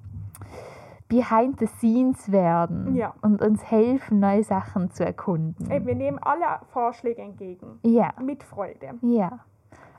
[1.09, 3.14] Behind the Scenes werden Ja.
[3.23, 5.71] und uns helfen, neue Sachen zu erkunden.
[5.71, 7.79] Ey, wir nehmen alle Vorschläge entgegen.
[7.83, 8.95] Ja, Mit Freude.
[9.03, 9.41] ja.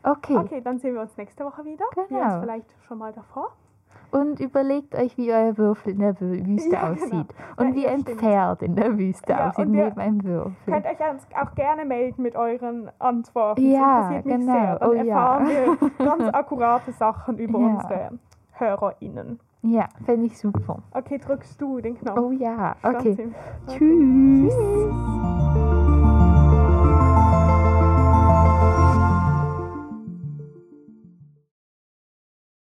[0.01, 0.38] Okay.
[0.38, 1.84] Okay, dann sehen wir uns nächste Woche wieder.
[1.93, 2.39] Wir uns Genau.
[2.41, 3.51] vielleicht schon mal davor.
[4.12, 7.03] Und überlegt euch, wie euer Würfel in der Wü- Wüste Ja, genau.
[7.03, 7.28] aussieht.
[7.57, 8.20] Und Ja, wie ein stimmt.
[8.22, 10.53] Pferd in der Wüste Ja, aussieht, neben einem Würfel.
[10.66, 10.97] Könnt euch
[11.39, 13.62] auch gerne melden mit euren Antworten.
[13.70, 14.53] Ja, das interessiert mich genau.
[14.53, 14.80] sehr.
[14.80, 15.03] Dann Oh ja.
[15.03, 18.10] erfahren wir ganz akkurate Sachen über unsere
[18.53, 19.39] HörerInnen.
[19.62, 20.80] Ja, finde ich super.
[20.91, 22.18] Okay, drückst du den Knopf.
[22.18, 23.16] Oh ja, okay.
[23.68, 24.53] Tschüss.
[24.53, 24.53] Tschüss.